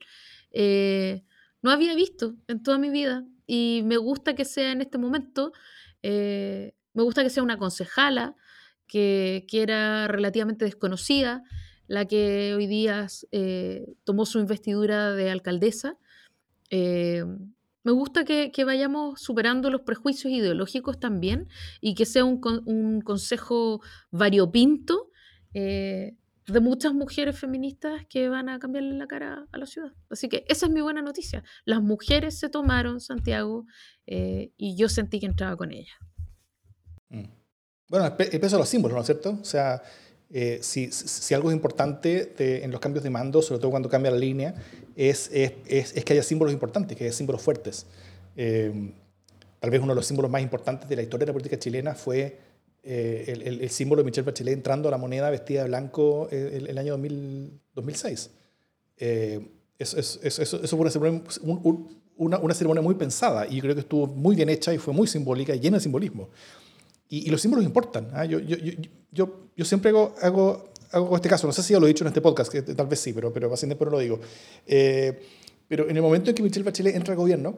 [0.51, 1.23] eh,
[1.61, 3.25] no había visto en toda mi vida.
[3.47, 5.53] Y me gusta que sea en este momento,
[6.03, 8.35] eh, me gusta que sea una concejala
[8.87, 11.43] que, que, era relativamente desconocida,
[11.87, 13.07] la que hoy día
[14.03, 15.97] tomó su investidura de alcaldesa.
[17.85, 21.47] Me gusta que, vayamos superando los prejuicios ideológicos también
[21.81, 23.79] y que sea un, consejo
[24.09, 25.11] variopinto
[25.53, 26.17] eh,
[26.47, 29.91] de muchas mujeres feministas que van a cambiarle la cara a la ciudad.
[30.09, 31.43] Así que esa es mi buena noticia.
[31.63, 33.67] Las mujeres se tomaron Santiago
[34.07, 35.95] eh, y yo sentí que entraba con ellas.
[37.09, 37.25] Mm.
[37.87, 39.37] Bueno, el peso los símbolos, ¿no es cierto?
[39.39, 39.83] O sea,
[40.31, 40.89] eh, si,
[41.33, 44.55] algo es importante en los cambios de mando, sobre todo cuando cambia la línea,
[44.95, 47.85] es, que haya símbolos importantes, que haya símbolos fuertes.
[48.35, 48.91] Eh,
[49.59, 51.95] tal vez uno de los símbolos más importantes de la historia de la política chilena
[51.95, 52.37] fue
[52.83, 56.77] eh, el, símbolo de Michelle Bachelet entrando a la moneda vestida de blanco el, el
[56.77, 58.29] año 2000, 2006.
[58.97, 59.47] Eh,
[59.77, 60.19] eso,
[60.67, 61.23] fue una ceremonia,
[62.15, 65.53] una, ceremonia, muy pensada y creo que estuvo muy bien hecha y fue muy simbólica
[65.53, 66.29] y llena de simbolismo.
[67.17, 68.09] Y, los símbolos importan.
[68.13, 68.25] ¿ah?
[68.25, 68.57] Yo, yo,
[69.11, 72.03] yo, yo, siempre hago, hago hago este caso, no sé si ya lo he dicho
[72.03, 74.19] en este podcast, que tal vez sí, pero, pero así no lo digo.
[74.65, 75.19] Eh,
[75.67, 77.57] pero en el momento en que Michelle Bachelet entra al gobierno,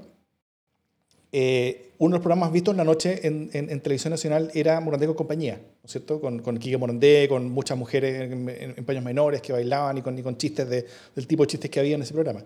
[1.31, 5.07] eh, uno de los programas vistos en la noche en, en, Televisión Nacional era Morandé
[5.07, 6.21] con compañía, ¿no es cierto?
[6.21, 10.23] Con, con Kike Morandé, con muchas mujeres en, paños menores que bailaban y con, y
[10.23, 10.85] con chistes de,
[11.15, 12.43] del tipo de chistes que había en ese programa.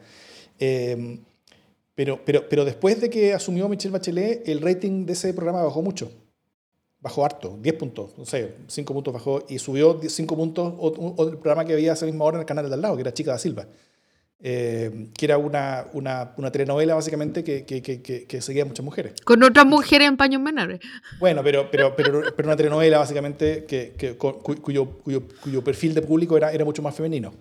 [0.60, 1.20] Eh,
[1.94, 5.82] pero, pero, pero después de que asumió Michelle Bachelet, el rating de ese programa bajó
[5.82, 6.12] mucho
[7.02, 11.38] bajó harto, 10 puntos, no sé, 5 puntos bajó y subió 5 puntos o, el
[11.38, 13.14] programa que había a esa misma hora en el canal de al lado, que era
[13.14, 13.68] Chica da Silva.
[14.44, 18.84] eh, que era una, una, una, telenovela básicamente que, que, que, que, seguía a muchas
[18.84, 19.14] mujeres.
[19.24, 20.80] Con otras mujeres en paños menores.
[21.20, 24.40] Bueno, pero, pero, pero, pero una telenovela básicamente que, cuyo,
[25.02, 27.34] cuyo, cuyo, perfil de público era, era mucho más femenino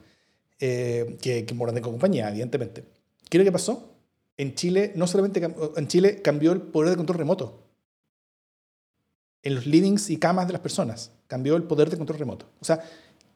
[0.58, 2.84] eh, que, que Morandé con compañía, evidentemente.
[3.30, 3.94] ¿Qué es lo que pasó?
[4.36, 5.42] En Chile, no solamente
[5.76, 7.69] en Chile cambió el poder de control remoto.
[9.42, 12.46] En los livings y camas de las personas cambió el poder de control remoto.
[12.60, 12.80] O sea,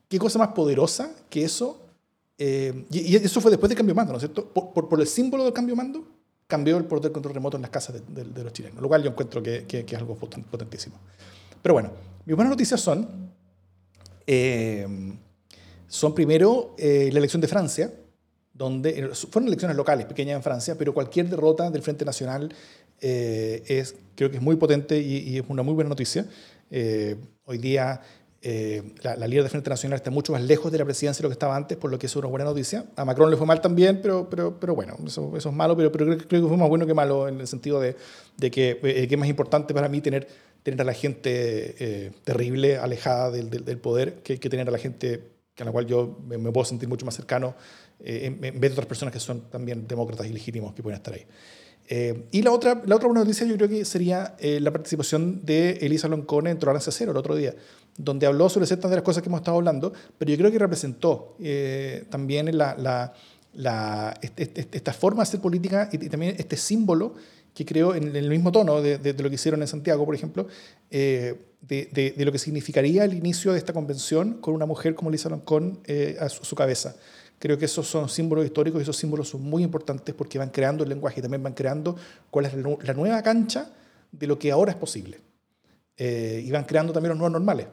[0.08, 1.84] ¿qué cosa más poderosa que eso
[2.38, 4.46] eh, y, eso fue después del cambio mando, ¿no es cierto?
[4.46, 6.04] Por, por, el símbolo del cambio mando,
[6.46, 9.02] cambió el poder del control remoto en las casas de, de, los chilenos, lo cual
[9.02, 10.96] yo encuentro que, que, es algo potentísimo.
[11.62, 11.92] Pero bueno,
[12.24, 13.30] mis buenas noticias son,
[14.26, 14.86] eh,
[15.86, 17.92] son primero eh, la elección de Francia,
[18.52, 22.52] donde fueron elecciones locales, pequeñas en Francia, pero cualquier derrota del Frente Nacional
[23.00, 26.26] es, creo que es muy potente y, y es una muy buena noticia.
[26.70, 28.00] hoy día
[28.46, 31.28] eh, la, líder de Frente Nacional está mucho más lejos de la presidencia de lo
[31.30, 32.84] que estaba antes, por lo que es una buena noticia.
[32.94, 35.90] A Macron le fue mal también, pero, pero, pero bueno, eso, eso es malo, pero,
[35.90, 37.96] pero creo, que fue más bueno que malo en el sentido de,
[38.36, 40.28] de que, eh, que, es más importante para mí tener,
[40.62, 44.78] tener a la gente eh, terrible, alejada del, del, poder, que, que, tener a la
[44.78, 45.22] gente
[45.58, 47.54] a la cual yo me, puedo sentir mucho más cercano,
[48.00, 51.24] en, vez de otras personas que son también demócratas y legítimos que pueden estar ahí.
[51.88, 56.08] Y la otra, la otra buena noticia yo creo que sería la participación de Elisa
[56.08, 57.54] Loncone en Tolerancia Cero el otro día
[57.96, 60.58] donde habló sobre ciertas de las cosas que hemos estado hablando, pero yo creo que
[60.58, 63.12] representó eh, también la, la,
[63.52, 67.14] la este, este, esta forma de hacer política y, también este símbolo
[67.54, 70.48] que creo en el mismo tono de, de, lo que hicieron en Santiago, por ejemplo,
[70.90, 75.08] eh, de, de, lo que significaría el inicio de esta convención con una mujer como
[75.10, 76.96] Lisa Loncón eh, a su, cabeza.
[77.38, 80.82] Creo que esos son símbolos históricos y esos símbolos son muy importantes porque van creando
[80.82, 81.96] el lenguaje y también van creando
[82.30, 83.70] cuál es la nueva cancha
[84.10, 85.20] de lo que ahora es posible.
[85.96, 87.66] y van creando también los nuevos normales.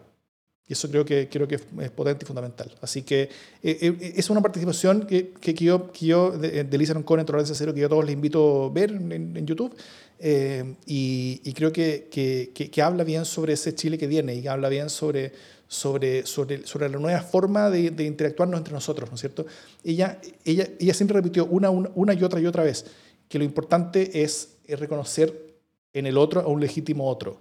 [0.71, 2.73] Y eso creo que, creo que es potente y fundamental.
[2.79, 3.29] Así que eh,
[3.61, 7.53] eh, es una participación que, que, yo, que yo de, de Lisa Roncón en Tolerancia
[7.53, 9.75] Cero, que yo a todos les invito a ver en, YouTube.
[10.17, 14.69] Eh, y, y, creo que, que, habla bien sobre ese Chile que viene y habla
[14.69, 15.33] bien sobre,
[15.71, 19.45] sobre, sobre, sobre la nueva forma de, de, interactuarnos entre nosotros, ¿no es cierto?
[19.85, 22.85] Ella, ella, ella siempre repitió una, una, y otra y otra vez
[23.29, 25.55] que lo importante es, reconocer
[25.93, 27.39] en el otro a un legítimo otro.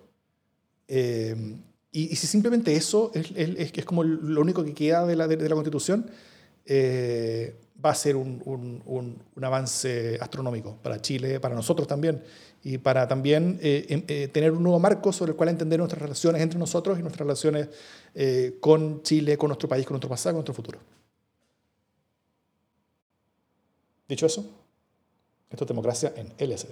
[0.87, 5.49] Y, si simplemente eso es, es, es, como lo único que queda de la, de,
[5.49, 6.09] la Constitución,
[6.67, 8.83] eh, va a ser un, un,
[9.35, 12.23] un, avance astronómico para Chile, para nosotros también,
[12.63, 16.03] y para también eh, em, eh, tener un nuevo marco sobre el cual entender nuestras
[16.03, 17.69] relaciones entre nosotros y nuestras relaciones
[18.59, 20.81] con Chile, con nuestro país, con nuestro pasado, con nuestro futuro.
[24.09, 24.45] Dicho eso,
[25.49, 26.71] esto es democracia en LSD.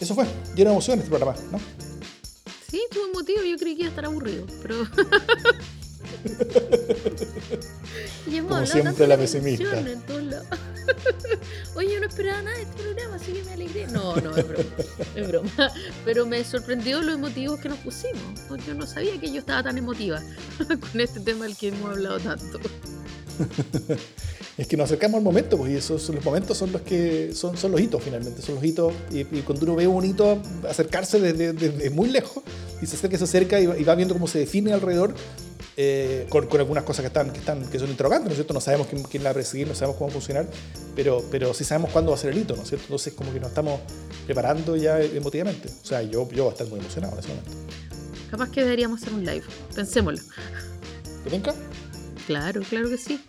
[0.00, 1.83] Eso fue, lleno de emoción este programa, ¿no?
[2.74, 4.78] Sí, estuvo emotivo, yo creí que iba a estar aburrido, pero...
[8.48, 9.70] Como siempre la pesimista.
[11.76, 13.86] Oye, yo no esperaba nada de este programa, así que me alegré.
[13.86, 14.64] No, no, es broma,
[15.14, 15.50] es broma.
[16.04, 18.40] Pero me sorprendió lo emotivos que nos pusimos.
[18.66, 20.20] Yo no sabía que yo estaba tan emotiva
[20.66, 22.58] con este tema del que hemos hablado tanto
[24.58, 27.56] es que nos acercamos al momento, pues, y esos los momentos son los que son,
[27.56, 31.90] son los hitos finalmente, son los hitos, y, cuando uno ve un hito acercarse desde,
[31.90, 32.42] muy lejos,
[32.80, 35.14] y se acerca y se acerca y, va viendo cómo se define alrededor,
[35.76, 38.54] eh, con, con, algunas cosas que están, que están que son interrogantes, ¿no es cierto?
[38.54, 40.46] No sabemos quién, quién, la va a presidir, no sabemos cómo funcionar,
[40.94, 42.84] pero, pero sí sabemos cuándo va a ser el hito, ¿no es cierto?
[42.84, 43.80] Entonces como que nos estamos
[44.24, 45.68] preparando ya emotivamente.
[45.82, 47.50] O sea, yo, yo voy a estar muy emocionado en ese momento.
[48.30, 50.22] Capaz que deberíamos hacer un live, pensémoslo.
[51.24, 51.30] ¿Te?
[52.26, 53.20] Claro, claro que sí.